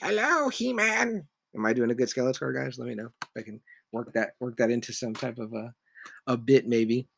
Hello, 0.00 0.48
He 0.48 0.72
Man! 0.72 1.26
Am 1.54 1.66
I 1.66 1.72
doing 1.72 1.90
a 1.90 1.94
good 1.94 2.08
Skeletor, 2.08 2.54
guys? 2.54 2.78
Let 2.78 2.88
me 2.88 2.94
know 2.94 3.08
I 3.36 3.42
can 3.42 3.60
work 3.92 4.12
that 4.14 4.32
work 4.40 4.56
that 4.58 4.70
into 4.70 4.92
some 4.92 5.14
type 5.14 5.38
of 5.38 5.52
a, 5.52 5.72
a 6.26 6.36
bit, 6.36 6.66
maybe. 6.66 7.08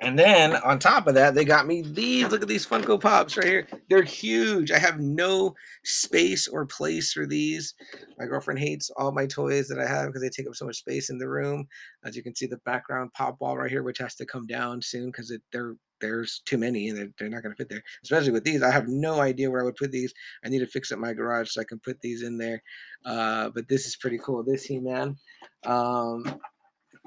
And 0.00 0.18
then 0.18 0.56
on 0.56 0.78
top 0.78 1.06
of 1.06 1.14
that, 1.14 1.34
they 1.34 1.44
got 1.44 1.66
me 1.66 1.82
these. 1.82 2.28
Look 2.28 2.42
at 2.42 2.48
these 2.48 2.66
Funko 2.66 3.00
Pops 3.00 3.36
right 3.36 3.46
here. 3.46 3.66
They're 3.88 4.02
huge. 4.02 4.70
I 4.70 4.78
have 4.78 5.00
no 5.00 5.54
space 5.84 6.46
or 6.46 6.66
place 6.66 7.12
for 7.12 7.26
these. 7.26 7.74
My 8.18 8.26
girlfriend 8.26 8.60
hates 8.60 8.90
all 8.96 9.12
my 9.12 9.26
toys 9.26 9.68
that 9.68 9.80
I 9.80 9.86
have 9.86 10.06
because 10.06 10.22
they 10.22 10.28
take 10.28 10.46
up 10.46 10.54
so 10.54 10.66
much 10.66 10.76
space 10.76 11.10
in 11.10 11.18
the 11.18 11.28
room. 11.28 11.66
As 12.04 12.16
you 12.16 12.22
can 12.22 12.34
see, 12.34 12.46
the 12.46 12.58
background 12.58 13.12
pop 13.14 13.40
wall 13.40 13.58
right 13.58 13.70
here, 13.70 13.82
which 13.82 13.98
has 13.98 14.14
to 14.16 14.26
come 14.26 14.46
down 14.46 14.80
soon 14.80 15.06
because 15.06 15.36
they're 15.52 15.74
there's 16.00 16.42
too 16.44 16.58
many 16.58 16.88
and 16.88 16.96
they're, 16.96 17.08
they're 17.18 17.28
not 17.28 17.42
going 17.42 17.52
to 17.52 17.56
fit 17.56 17.68
there. 17.68 17.82
Especially 18.04 18.30
with 18.30 18.44
these, 18.44 18.62
I 18.62 18.70
have 18.70 18.86
no 18.86 19.20
idea 19.20 19.50
where 19.50 19.62
I 19.62 19.64
would 19.64 19.76
put 19.76 19.90
these. 19.90 20.14
I 20.44 20.48
need 20.48 20.60
to 20.60 20.66
fix 20.66 20.92
up 20.92 20.98
my 21.00 21.12
garage 21.12 21.50
so 21.50 21.60
I 21.60 21.64
can 21.64 21.80
put 21.80 22.00
these 22.00 22.22
in 22.22 22.38
there. 22.38 22.62
Uh, 23.04 23.50
but 23.50 23.68
this 23.68 23.86
is 23.86 23.96
pretty 23.96 24.18
cool. 24.18 24.44
This 24.44 24.64
He-Man. 24.64 25.16
Um, 25.64 26.38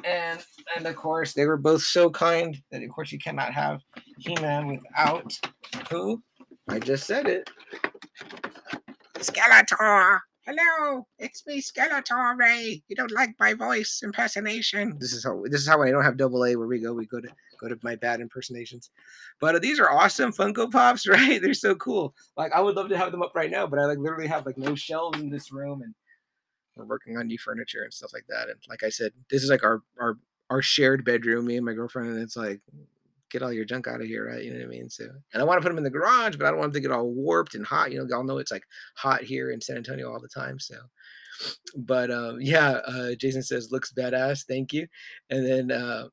and 0.05 0.43
and 0.75 0.85
of 0.85 0.95
course 0.95 1.33
they 1.33 1.45
were 1.45 1.57
both 1.57 1.81
so 1.81 2.09
kind 2.09 2.57
that 2.71 2.83
of 2.83 2.89
course 2.89 3.11
you 3.11 3.19
cannot 3.19 3.53
have 3.53 3.81
He-Man 4.17 4.67
without 4.67 5.37
who? 5.89 6.21
I 6.67 6.79
just 6.79 7.05
said 7.05 7.27
it. 7.27 7.49
Skeletor. 9.17 10.19
Hello, 10.47 11.05
it's 11.19 11.45
me, 11.45 11.61
Skeletor 11.61 12.35
Ray. 12.35 12.81
You 12.87 12.95
don't 12.95 13.11
like 13.11 13.35
my 13.39 13.53
voice 13.53 14.01
impersonation. 14.03 14.97
This 14.99 15.13
is 15.13 15.23
how 15.23 15.43
this 15.43 15.61
is 15.61 15.67
how 15.67 15.81
I 15.81 15.91
don't 15.91 16.03
have 16.03 16.17
double 16.17 16.45
A 16.45 16.55
where 16.55 16.67
we 16.67 16.79
go. 16.79 16.93
We 16.93 17.05
go 17.05 17.21
to 17.21 17.29
go 17.59 17.67
to 17.67 17.77
my 17.83 17.95
bad 17.95 18.21
impersonations. 18.21 18.89
But 19.39 19.55
uh, 19.55 19.59
these 19.59 19.79
are 19.79 19.91
awesome 19.91 20.31
Funko 20.31 20.71
Pops, 20.71 21.07
right? 21.07 21.39
They're 21.41 21.53
so 21.53 21.75
cool. 21.75 22.15
Like 22.37 22.51
I 22.53 22.59
would 22.59 22.75
love 22.75 22.89
to 22.89 22.97
have 22.97 23.11
them 23.11 23.21
up 23.21 23.33
right 23.35 23.51
now, 23.51 23.67
but 23.67 23.79
I 23.79 23.85
like 23.85 23.99
literally 23.99 24.27
have 24.27 24.45
like 24.45 24.57
no 24.57 24.73
shelves 24.73 25.19
in 25.19 25.29
this 25.29 25.51
room 25.51 25.83
and 25.83 25.93
we're 26.75 26.85
working 26.85 27.17
on 27.17 27.27
new 27.27 27.37
furniture 27.37 27.83
and 27.83 27.93
stuff 27.93 28.11
like 28.13 28.25
that. 28.29 28.49
And 28.49 28.57
like 28.69 28.83
I 28.83 28.89
said, 28.89 29.11
this 29.29 29.43
is 29.43 29.49
like 29.49 29.63
our 29.63 29.81
our 29.99 30.17
our 30.49 30.61
shared 30.61 31.05
bedroom, 31.05 31.45
me 31.45 31.57
and 31.57 31.65
my 31.65 31.73
girlfriend, 31.73 32.09
and 32.09 32.21
it's 32.21 32.35
like 32.35 32.61
get 33.29 33.41
all 33.41 33.53
your 33.53 33.65
junk 33.65 33.87
out 33.87 34.01
of 34.01 34.07
here, 34.07 34.27
right? 34.27 34.43
You 34.43 34.51
know 34.51 34.59
what 34.59 34.65
I 34.65 34.69
mean? 34.69 34.89
So, 34.89 35.05
and 35.33 35.41
I 35.41 35.45
want 35.45 35.57
to 35.57 35.61
put 35.61 35.69
them 35.69 35.77
in 35.77 35.85
the 35.85 35.89
garage, 35.89 36.35
but 36.35 36.45
I 36.45 36.49
don't 36.49 36.59
want 36.59 36.73
them 36.73 36.81
to 36.81 36.87
get 36.87 36.95
all 36.95 37.09
warped 37.09 37.55
and 37.55 37.65
hot. 37.65 37.91
You 37.91 37.99
know, 37.99 38.05
y'all 38.09 38.25
know 38.25 38.37
it's 38.37 38.51
like 38.51 38.63
hot 38.95 39.23
here 39.23 39.51
in 39.51 39.61
San 39.61 39.77
Antonio 39.77 40.11
all 40.11 40.19
the 40.19 40.27
time. 40.27 40.59
So, 40.59 40.75
but 41.75 42.11
um, 42.11 42.39
yeah, 42.41 42.79
uh, 42.85 43.15
Jason 43.17 43.41
says 43.41 43.71
looks 43.71 43.93
badass. 43.93 44.45
Thank 44.45 44.73
you. 44.73 44.87
And 45.29 45.45
then 45.45 45.71
uh, 45.71 46.07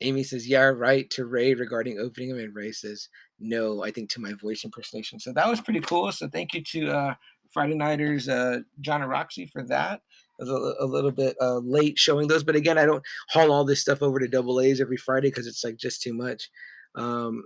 Amy 0.00 0.22
says, 0.22 0.48
yeah, 0.48 0.62
right 0.62 1.10
to 1.10 1.26
Ray 1.26 1.54
regarding 1.54 1.98
opening 1.98 2.30
them. 2.30 2.38
And 2.38 2.54
Ray 2.54 2.72
says, 2.72 3.08
no, 3.40 3.82
I 3.82 3.90
think 3.90 4.10
to 4.10 4.20
my 4.20 4.32
voice 4.34 4.64
impersonation. 4.64 5.18
So 5.18 5.32
that 5.32 5.48
was 5.48 5.60
pretty 5.60 5.80
cool. 5.80 6.12
So 6.12 6.28
thank 6.28 6.54
you 6.54 6.62
to 6.62 6.90
uh, 6.90 7.14
Friday 7.52 7.74
Nighters, 7.74 8.28
uh, 8.28 8.60
John 8.80 9.02
and 9.02 9.10
Roxy 9.10 9.46
for 9.46 9.62
that. 9.64 10.00
A, 10.40 10.44
a 10.44 10.86
little 10.86 11.12
bit 11.12 11.36
uh, 11.40 11.58
late 11.58 11.98
showing 11.98 12.26
those, 12.26 12.42
but 12.42 12.56
again, 12.56 12.76
I 12.76 12.84
don't 12.84 13.04
haul 13.28 13.52
all 13.52 13.64
this 13.64 13.80
stuff 13.80 14.02
over 14.02 14.18
to 14.18 14.26
double 14.26 14.60
A's 14.60 14.80
every 14.80 14.96
Friday 14.96 15.28
because 15.28 15.46
it's 15.46 15.62
like 15.62 15.76
just 15.76 16.02
too 16.02 16.14
much. 16.14 16.50
Um, 16.96 17.44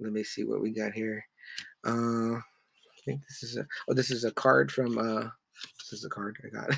let 0.00 0.12
me 0.12 0.24
see 0.24 0.44
what 0.44 0.62
we 0.62 0.70
got 0.70 0.92
here. 0.92 1.24
Uh, 1.86 2.36
I 2.36 3.00
think 3.04 3.20
this 3.28 3.42
is 3.42 3.56
a 3.58 3.66
oh, 3.88 3.94
this 3.94 4.10
is 4.10 4.24
a 4.24 4.32
card 4.32 4.72
from 4.72 4.96
uh, 4.96 5.28
this 5.78 5.92
is 5.92 6.04
a 6.04 6.08
card 6.08 6.36
I 6.44 6.48
got 6.48 6.74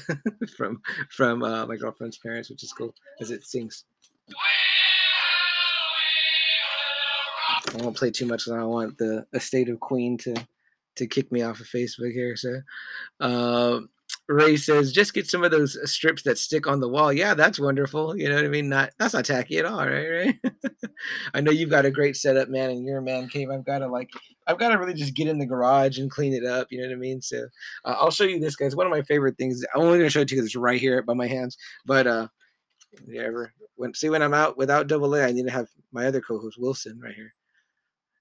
from 0.56 0.80
from 1.10 1.42
uh, 1.42 1.66
my 1.66 1.76
girlfriend's 1.76 2.18
parents, 2.18 2.50
which 2.50 2.64
is 2.64 2.72
cool 2.72 2.94
as 3.20 3.30
it 3.30 3.44
sings. 3.46 3.84
I 7.72 7.82
won't 7.82 7.96
play 7.96 8.10
too 8.10 8.26
much 8.26 8.40
because 8.44 8.52
I 8.52 8.60
don't 8.60 8.70
want 8.70 8.98
the 8.98 9.26
estate 9.32 9.68
of 9.68 9.80
Queen 9.80 10.18
to 10.18 10.34
to 10.96 11.06
kick 11.06 11.30
me 11.32 11.42
off 11.42 11.60
of 11.60 11.66
Facebook 11.66 12.12
here. 12.12 12.36
So, 12.36 12.60
uh, 13.20 13.80
Ray 14.28 14.56
says, 14.56 14.92
just 14.92 15.14
get 15.14 15.28
some 15.28 15.44
of 15.44 15.52
those 15.52 15.78
strips 15.90 16.22
that 16.24 16.38
stick 16.38 16.66
on 16.66 16.80
the 16.80 16.88
wall. 16.88 17.12
Yeah, 17.12 17.34
that's 17.34 17.60
wonderful. 17.60 18.16
You 18.16 18.28
know 18.28 18.36
what 18.36 18.44
I 18.44 18.48
mean? 18.48 18.68
Not 18.68 18.90
that's 18.98 19.14
not 19.14 19.24
tacky 19.24 19.58
at 19.58 19.64
all, 19.64 19.86
right? 19.86 20.08
Right. 20.44 20.52
I 21.34 21.40
know 21.40 21.52
you've 21.52 21.70
got 21.70 21.84
a 21.84 21.90
great 21.90 22.16
setup, 22.16 22.48
man, 22.48 22.70
and 22.70 22.84
you're 22.84 22.98
a 22.98 23.02
man 23.02 23.28
cave. 23.28 23.50
I've 23.50 23.64
got 23.64 23.78
to 23.78 23.86
like, 23.86 24.10
I've 24.46 24.58
got 24.58 24.70
to 24.70 24.78
really 24.78 24.94
just 24.94 25.14
get 25.14 25.28
in 25.28 25.38
the 25.38 25.46
garage 25.46 25.98
and 25.98 26.10
clean 26.10 26.32
it 26.32 26.44
up. 26.44 26.68
You 26.70 26.80
know 26.80 26.88
what 26.88 26.94
I 26.94 26.98
mean? 26.98 27.22
So, 27.22 27.46
uh, 27.84 27.96
I'll 27.98 28.10
show 28.10 28.24
you 28.24 28.40
this, 28.40 28.56
guys. 28.56 28.74
One 28.74 28.86
of 28.86 28.92
my 28.92 29.02
favorite 29.02 29.38
things. 29.38 29.64
I'm 29.74 29.82
only 29.82 29.98
gonna 29.98 30.10
show 30.10 30.20
it 30.20 30.28
to 30.28 30.34
you 30.34 30.40
because 30.40 30.48
it's 30.48 30.56
right 30.56 30.80
here 30.80 31.02
by 31.02 31.14
my 31.14 31.28
hands. 31.28 31.56
But 31.84 32.06
uh, 32.06 32.28
ever 33.16 33.52
when 33.76 33.94
see 33.94 34.08
when 34.08 34.22
I'm 34.22 34.34
out 34.34 34.56
without 34.56 34.88
double 34.88 35.14
A, 35.14 35.24
I 35.24 35.32
need 35.32 35.46
to 35.46 35.52
have 35.52 35.68
my 35.92 36.06
other 36.06 36.20
co-host 36.20 36.58
Wilson 36.58 36.98
right 37.00 37.14
here. 37.14 37.32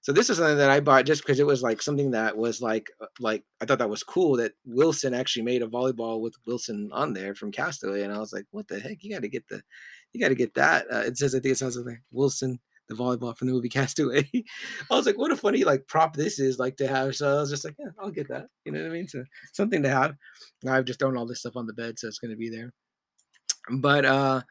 So 0.06 0.12
this 0.12 0.30
is 0.30 0.36
something 0.36 0.58
that 0.58 0.70
I 0.70 0.78
bought 0.78 1.04
just 1.04 1.22
because 1.22 1.40
it 1.40 1.46
was 1.46 1.64
like 1.64 1.82
something 1.82 2.12
that 2.12 2.36
was 2.36 2.62
like 2.62 2.92
uh, 3.00 3.06
like 3.18 3.42
I 3.60 3.64
thought 3.64 3.80
that 3.80 3.90
was 3.90 4.04
cool 4.04 4.36
that 4.36 4.52
Wilson 4.64 5.12
actually 5.12 5.42
made 5.42 5.62
a 5.62 5.66
volleyball 5.66 6.20
with 6.20 6.32
Wilson 6.46 6.90
on 6.92 7.12
there 7.12 7.34
from 7.34 7.50
Castaway, 7.50 8.02
and 8.02 8.12
I 8.12 8.20
was 8.20 8.32
like, 8.32 8.44
what 8.52 8.68
the 8.68 8.78
heck? 8.78 8.98
You 9.02 9.12
got 9.12 9.22
to 9.22 9.28
get 9.28 9.48
the, 9.48 9.60
you 10.12 10.20
got 10.20 10.28
to 10.28 10.36
get 10.36 10.54
that. 10.54 10.86
Uh, 10.92 10.98
it 10.98 11.18
says 11.18 11.34
I 11.34 11.40
think 11.40 11.54
it 11.54 11.58
sounds 11.58 11.76
like 11.76 12.02
Wilson 12.12 12.60
the 12.88 12.94
volleyball 12.94 13.36
from 13.36 13.48
the 13.48 13.54
movie 13.54 13.68
Castaway. 13.68 14.30
I 14.92 14.94
was 14.94 15.06
like, 15.06 15.18
what 15.18 15.32
a 15.32 15.36
funny 15.36 15.64
like 15.64 15.88
prop 15.88 16.14
this 16.14 16.38
is 16.38 16.60
like 16.60 16.76
to 16.76 16.86
have. 16.86 17.16
So 17.16 17.38
I 17.38 17.40
was 17.40 17.50
just 17.50 17.64
like, 17.64 17.74
yeah, 17.76 17.90
I'll 17.98 18.12
get 18.12 18.28
that. 18.28 18.46
You 18.64 18.70
know 18.70 18.82
what 18.82 18.90
I 18.90 18.92
mean? 18.92 19.08
So 19.08 19.24
something 19.54 19.82
to 19.82 19.90
have. 19.90 20.14
I've 20.68 20.84
just 20.84 21.00
thrown 21.00 21.16
all 21.16 21.26
this 21.26 21.40
stuff 21.40 21.56
on 21.56 21.66
the 21.66 21.72
bed, 21.72 21.98
so 21.98 22.06
it's 22.06 22.20
gonna 22.20 22.36
be 22.36 22.48
there. 22.48 22.72
But 23.80 24.04
uh 24.04 24.42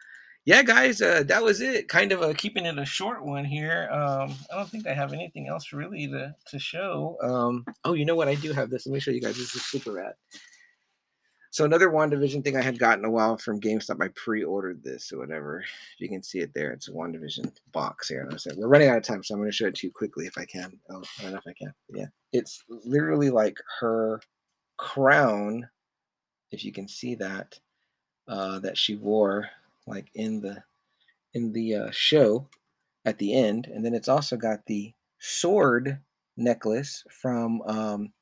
yeah, 0.46 0.62
guys, 0.62 1.02
uh, 1.02 1.24
that 1.24 1.44
was 1.44 1.60
it. 1.60 1.88
Kind 1.88 2.12
of 2.12 2.22
a, 2.22 2.34
keeping 2.34 2.66
it 2.66 2.78
a 2.78 2.86
short 2.86 3.26
one 3.26 3.44
here. 3.44 3.90
Um, 3.92 4.34
I 4.52 4.56
don't 4.56 4.70
think 4.70 4.88
I 4.88 4.94
have 4.94 5.12
anything 5.12 5.48
else 5.48 5.74
really 5.74 6.08
to, 6.08 6.36
to 6.48 6.60
show. 6.60 7.18
Um, 7.24 7.66
oh, 7.84 7.94
you 7.94 8.06
know 8.06 8.16
what? 8.16 8.28
I 8.28 8.36
do 8.36 8.54
have 8.54 8.70
this. 8.70 8.86
Let 8.86 8.94
me 8.94 9.00
show 9.00 9.12
you 9.12 9.22
guys. 9.22 9.38
This 9.38 9.56
is 9.56 9.66
super 9.66 9.94
rad. 9.94 10.14
So 11.50 11.64
another 11.64 11.90
WandaVision 11.90 12.44
thing 12.44 12.58
I 12.58 12.62
had 12.62 12.78
gotten 12.78 13.06
a 13.06 13.10
while 13.10 13.38
from 13.38 13.62
GameStop. 13.62 14.04
I 14.04 14.10
pre-ordered 14.10 14.84
this 14.84 15.12
or 15.12 15.18
whatever. 15.18 15.64
You 16.00 16.10
can 16.10 16.22
see 16.22 16.40
it 16.40 16.54
there. 16.54 16.72
It's 16.74 16.90
a 16.90 16.92
WandaVision 16.92 17.50
box 17.72 18.10
here. 18.10 18.22
And 18.22 18.34
I 18.34 18.38
said 18.38 18.56
we're 18.58 18.68
running 18.68 18.90
out 18.90 18.98
of 18.98 19.04
time, 19.04 19.24
so 19.24 19.34
I'm 19.34 19.40
going 19.40 19.50
to 19.50 19.56
show 19.56 19.68
it 19.68 19.76
to 19.76 19.88
you 19.88 19.94
quickly 19.94 20.28
if 20.28 20.38
I 20.38 20.44
can. 20.44 20.78
Oh, 20.92 21.02
I 21.20 21.24
don't 21.24 21.32
know 21.32 21.38
if 21.38 21.48
I 21.48 21.54
can. 21.58 21.74
Yeah, 21.90 22.08
it's 22.34 22.62
literally 22.68 23.30
like 23.30 23.58
her 23.80 24.22
crown, 24.78 25.68
if 26.52 26.66
you 26.66 26.72
can 26.72 26.90
see 26.90 27.16
that, 27.16 27.58
uh, 28.28 28.60
that 28.60 28.78
she 28.78 28.96
wore 28.98 29.48
like 29.88 30.10
in 30.14 30.42
the 30.42 30.64
in 31.34 31.54
the 31.54 31.76
uh, 31.76 31.90
show 31.92 32.48
at 33.04 33.18
the 33.18 33.34
end, 33.34 33.68
and 33.68 33.86
then 33.86 33.94
it's 33.94 34.08
also 34.08 34.38
got 34.38 34.66
the 34.66 34.94
sword 35.20 36.00
necklace 36.38 37.04
from 37.10 37.62
um, 37.64 38.14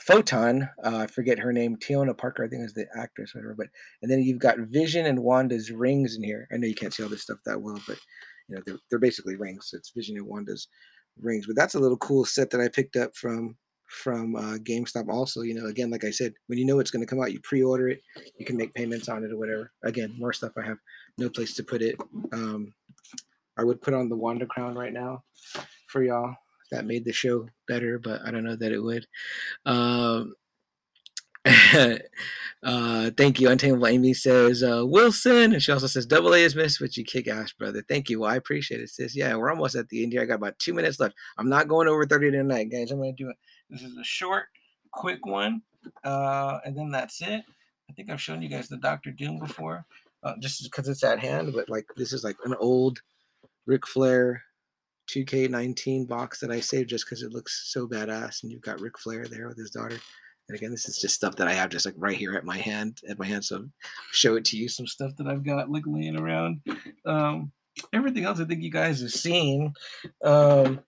Photon. 0.00 0.68
Uh, 0.82 0.98
I 0.98 1.06
forget 1.06 1.38
her 1.38 1.52
name, 1.52 1.76
Teyonah 1.76 2.16
Parker, 2.16 2.44
I 2.44 2.48
think 2.48 2.64
is 2.64 2.74
the 2.74 2.86
actress, 2.96 3.34
whatever. 3.34 3.54
But 3.56 3.68
and 4.02 4.10
then 4.10 4.22
you've 4.22 4.38
got 4.38 4.58
Vision 4.58 5.06
and 5.06 5.22
Wanda's 5.22 5.70
rings 5.70 6.16
in 6.16 6.22
here. 6.22 6.48
I 6.52 6.56
know 6.56 6.66
you 6.66 6.74
can't 6.74 6.94
see 6.94 7.02
all 7.02 7.08
this 7.08 7.22
stuff 7.22 7.38
that 7.46 7.60
well, 7.60 7.80
but 7.86 7.98
you 8.48 8.56
know 8.56 8.62
they're 8.66 8.78
they're 8.90 8.98
basically 8.98 9.36
rings. 9.36 9.68
So 9.70 9.76
it's 9.76 9.90
Vision 9.90 10.16
and 10.16 10.26
Wanda's 10.26 10.68
rings. 11.20 11.46
But 11.46 11.56
that's 11.56 11.74
a 11.74 11.80
little 11.80 11.98
cool 11.98 12.24
set 12.24 12.50
that 12.50 12.60
I 12.60 12.68
picked 12.68 12.96
up 12.96 13.16
from 13.16 13.56
from 13.88 14.36
uh, 14.36 14.58
GameStop. 14.58 15.08
Also, 15.08 15.42
you 15.42 15.54
know, 15.54 15.66
again, 15.66 15.90
like 15.90 16.04
I 16.04 16.10
said, 16.10 16.34
when 16.46 16.58
you 16.58 16.64
know 16.64 16.78
it's 16.78 16.90
going 16.90 17.04
to 17.04 17.06
come 17.06 17.20
out, 17.20 17.32
you 17.32 17.40
pre-order 17.40 17.88
it. 17.88 18.02
You 18.38 18.46
can 18.46 18.56
make 18.56 18.74
payments 18.74 19.08
on 19.08 19.24
it 19.24 19.32
or 19.32 19.38
whatever. 19.38 19.72
Again, 19.84 20.14
more 20.18 20.32
stuff. 20.32 20.52
I 20.56 20.62
have 20.62 20.78
no 21.16 21.28
place 21.28 21.54
to 21.54 21.64
put 21.64 21.82
it. 21.82 21.96
Um, 22.32 22.72
I 23.58 23.64
would 23.64 23.80
put 23.80 23.94
on 23.94 24.08
the 24.08 24.16
Wanda 24.16 24.46
crown 24.46 24.74
right 24.76 24.92
now 24.92 25.24
for 25.88 26.02
y'all. 26.02 26.34
That 26.70 26.86
made 26.86 27.04
the 27.04 27.12
show 27.12 27.48
better, 27.66 27.98
but 27.98 28.20
I 28.24 28.30
don't 28.30 28.44
know 28.44 28.56
that 28.56 28.72
it 28.72 28.80
would. 28.80 29.06
Um, 29.64 30.34
uh, 32.62 33.10
thank 33.16 33.40
you. 33.40 33.48
Untamable 33.48 33.86
Amy 33.86 34.12
says 34.12 34.62
uh, 34.62 34.84
Wilson, 34.84 35.54
and 35.54 35.62
she 35.62 35.72
also 35.72 35.86
says 35.86 36.04
double 36.04 36.34
A 36.34 36.38
is 36.38 36.54
missed, 36.54 36.78
but 36.80 36.96
you 36.96 37.04
kick 37.04 37.26
ass, 37.26 37.52
brother. 37.52 37.82
Thank 37.88 38.10
you. 38.10 38.20
Well, 38.20 38.30
I 38.30 38.36
appreciate 38.36 38.80
it, 38.80 38.90
sis. 38.90 39.16
Yeah, 39.16 39.34
we're 39.36 39.50
almost 39.50 39.76
at 39.76 39.88
the 39.88 40.02
end 40.02 40.12
here. 40.12 40.22
I 40.22 40.26
got 40.26 40.34
about 40.34 40.58
two 40.58 40.74
minutes 40.74 41.00
left. 41.00 41.14
I'm 41.38 41.48
not 41.48 41.68
going 41.68 41.88
over 41.88 42.04
30 42.04 42.32
tonight, 42.32 42.70
guys. 42.70 42.90
I'm 42.90 42.98
gonna 42.98 43.12
do 43.12 43.30
it. 43.30 43.36
This 43.70 43.82
is 43.82 43.96
a 43.96 44.04
short, 44.04 44.46
quick 44.92 45.24
one, 45.26 45.62
uh, 46.04 46.58
and 46.64 46.76
then 46.76 46.90
that's 46.90 47.20
it. 47.22 47.42
I 47.88 47.92
think 47.94 48.10
I've 48.10 48.20
shown 48.20 48.42
you 48.42 48.48
guys 48.48 48.68
the 48.68 48.76
Doctor 48.76 49.10
Doom 49.10 49.38
before, 49.38 49.84
uh, 50.22 50.34
just 50.40 50.62
because 50.64 50.88
it's 50.88 51.04
at 51.04 51.18
hand. 51.18 51.52
But 51.54 51.68
like, 51.68 51.86
this 51.96 52.12
is 52.12 52.24
like 52.24 52.36
an 52.44 52.54
old 52.58 53.00
Ric 53.66 53.86
Flair 53.86 54.42
2K19 55.08 56.06
box 56.06 56.40
that 56.40 56.50
I 56.50 56.60
saved 56.60 56.90
just 56.90 57.06
because 57.06 57.22
it 57.22 57.32
looks 57.32 57.70
so 57.72 57.86
badass, 57.86 58.42
and 58.42 58.52
you've 58.52 58.62
got 58.62 58.80
Ric 58.80 58.98
Flair 58.98 59.26
there 59.26 59.48
with 59.48 59.58
his 59.58 59.70
daughter. 59.70 59.98
And 60.48 60.56
again, 60.56 60.70
this 60.70 60.88
is 60.88 60.98
just 60.98 61.14
stuff 61.14 61.36
that 61.36 61.48
I 61.48 61.52
have 61.52 61.68
just 61.68 61.84
like 61.84 61.94
right 61.98 62.16
here 62.16 62.34
at 62.34 62.44
my 62.44 62.56
hand, 62.56 63.00
at 63.08 63.18
my 63.18 63.26
hand. 63.26 63.44
So 63.44 63.66
show 64.12 64.36
it 64.36 64.46
to 64.46 64.56
you 64.56 64.68
some 64.68 64.86
stuff 64.86 65.14
that 65.16 65.26
I've 65.26 65.44
got 65.44 65.70
like 65.70 65.84
laying 65.86 66.16
around. 66.16 66.62
Um, 67.04 67.52
everything 67.92 68.24
else 68.24 68.40
I 68.40 68.44
think 68.44 68.62
you 68.62 68.70
guys 68.70 69.02
have 69.02 69.12
seen. 69.12 69.74
Um, 70.24 70.80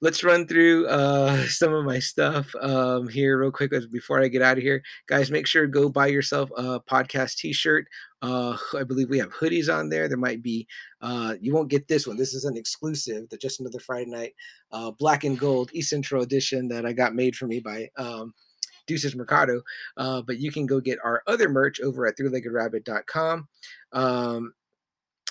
let's 0.00 0.24
run 0.24 0.46
through 0.46 0.86
uh, 0.86 1.44
some 1.46 1.72
of 1.72 1.84
my 1.84 1.98
stuff 1.98 2.54
um, 2.60 3.08
here 3.08 3.38
real 3.38 3.50
quick 3.50 3.72
before 3.92 4.22
I 4.22 4.28
get 4.28 4.42
out 4.42 4.56
of 4.56 4.62
here. 4.62 4.82
Guys, 5.06 5.30
make 5.30 5.46
sure 5.46 5.62
to 5.62 5.68
go 5.68 5.88
buy 5.88 6.06
yourself 6.06 6.50
a 6.56 6.80
podcast 6.80 7.36
t-shirt. 7.36 7.86
Uh, 8.22 8.56
I 8.76 8.84
believe 8.84 9.08
we 9.08 9.18
have 9.18 9.32
hoodies 9.32 9.72
on 9.74 9.88
there. 9.88 10.08
There 10.08 10.18
might 10.18 10.42
be, 10.42 10.66
uh, 11.00 11.34
you 11.40 11.54
won't 11.54 11.70
get 11.70 11.88
this 11.88 12.06
one. 12.06 12.16
This 12.16 12.34
is 12.34 12.44
an 12.44 12.56
exclusive, 12.56 13.28
the 13.28 13.38
Just 13.38 13.60
Another 13.60 13.78
Friday 13.80 14.10
Night 14.10 14.34
uh, 14.72 14.90
Black 14.90 15.24
and 15.24 15.38
Gold 15.38 15.70
East 15.72 15.90
Central 15.90 16.22
edition 16.22 16.68
that 16.68 16.84
I 16.84 16.92
got 16.92 17.14
made 17.14 17.34
for 17.34 17.46
me 17.46 17.60
by 17.60 17.88
um, 17.96 18.34
Deuces 18.86 19.16
Mercado. 19.16 19.62
Uh, 19.96 20.20
but 20.22 20.38
you 20.38 20.52
can 20.52 20.66
go 20.66 20.80
get 20.80 20.98
our 21.02 21.22
other 21.26 21.48
merch 21.48 21.80
over 21.80 22.06
at 22.06 22.18
threelegedrabbit.com. 22.18 23.48
Um, 23.92 24.52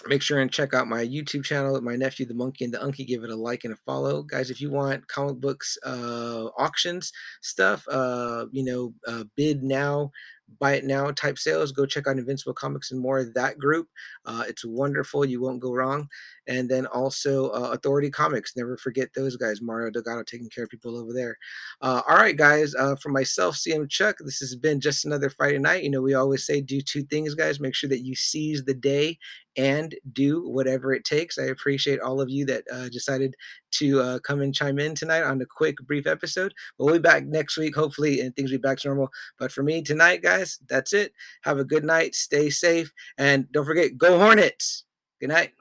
make 0.08 0.22
sure 0.22 0.40
and 0.40 0.52
check 0.52 0.74
out 0.74 0.88
my 0.88 1.06
YouTube 1.06 1.44
channel, 1.44 1.80
my 1.82 1.96
nephew, 1.96 2.26
the 2.26 2.34
monkey 2.34 2.66
and 2.66 2.74
the 2.74 2.78
unky. 2.78 3.06
Give 3.06 3.24
it 3.24 3.30
a 3.30 3.36
like 3.36 3.64
and 3.64 3.74
a 3.74 3.78
follow, 3.78 4.24
guys. 4.24 4.50
If 4.50 4.62
you 4.62 4.72
want 4.72 5.08
comic 5.08 5.38
books, 5.38 5.78
uh, 5.86 6.48
auctions 6.58 7.12
stuff, 7.42 7.86
uh, 7.90 8.46
you 8.52 8.64
know, 8.64 8.94
uh, 9.08 9.24
bid 9.36 9.64
now, 9.64 10.12
buy 10.60 10.74
it 10.74 10.86
now 10.86 11.12
type 11.12 11.38
sales, 11.38 11.72
go 11.72 11.86
check 11.86 12.08
out 12.08 12.18
Invincible 12.18 12.54
Comics 12.54 12.92
and 12.92 13.00
more. 13.00 13.24
That 13.24 13.60
group, 13.60 13.88
uh, 14.26 14.44
it's 14.48 14.66
wonderful. 14.66 15.26
You 15.26 15.42
won't 15.42 15.60
go 15.60 15.74
wrong. 15.74 16.08
And 16.50 16.68
then 16.68 16.88
also 16.88 17.50
uh, 17.52 17.72
Authority 17.74 18.10
Comics. 18.10 18.58
Never 18.58 18.76
forget 18.76 19.10
those 19.16 19.38
guys. 19.38 19.62
Mario 19.62 19.92
Delgado 19.92 20.24
taking 20.24 20.50
care 20.50 20.66
of 20.66 20.70
people 20.70 20.98
over 20.98 21.14
there. 21.14 21.38
Uh, 21.82 22.02
all 22.10 22.18
right, 22.18 22.36
guys. 22.36 22.76
Uh, 22.76 22.96
for 22.98 23.10
myself, 23.10 23.56
CM 23.56 23.90
Chuck, 23.90 24.18
this 24.20 24.40
has 24.40 24.56
been 24.56 24.82
just 24.82 25.06
another 25.06 25.30
Friday 25.30 25.60
night. 25.60 25.84
You 25.84 25.92
know, 25.92 26.02
we 26.02 26.16
always 26.16 26.46
say 26.46 26.60
do 26.60 26.82
two 26.82 27.04
things, 27.04 27.36
guys. 27.36 27.60
Make 27.60 27.76
sure 27.76 27.90
that 27.90 28.04
you 28.04 28.16
seize 28.16 28.66
the 28.66 28.74
day 28.74 29.18
and 29.58 29.96
do 30.14 30.48
whatever 30.50 30.94
it 30.94 31.04
takes. 31.04 31.38
I 31.38 31.44
appreciate 31.44 32.00
all 32.00 32.22
of 32.22 32.30
you 32.30 32.46
that 32.46 32.64
uh, 32.72 32.90
decided 32.90 33.36
to 33.72 34.00
uh, 34.02 34.20
come 34.20 34.42
and 34.42 34.56
chime 34.56 34.80
in 34.80 34.96
tonight 34.96 35.24
on 35.24 35.42
a 35.42 35.46
quick, 35.46 35.76
brief 35.86 36.08
episode. 36.08 36.54
We'll 36.78 36.94
be 36.94 37.00
back 37.00 37.26
next 37.26 37.58
week, 37.58 37.76
hopefully, 37.76 38.22
and 38.22 38.36
things 38.36 38.52
will 38.52 38.58
be 38.58 38.62
back 38.62 38.80
to 38.80 38.88
normal. 38.88 39.10
But 39.38 39.52
for 39.52 39.64
me 39.64 39.82
tonight, 39.82 40.24
guys, 40.24 40.60
that's 40.68 40.94
it. 40.94 41.14
Have 41.44 41.60
a 41.60 41.66
good 41.66 41.84
night. 41.84 42.16
Stay 42.16 42.50
safe. 42.50 42.92
And 43.18 43.52
don't 43.52 43.66
forget, 43.66 43.98
go 43.98 44.18
Hornets. 44.18 44.86
Good 45.20 45.30
night. 45.30 45.52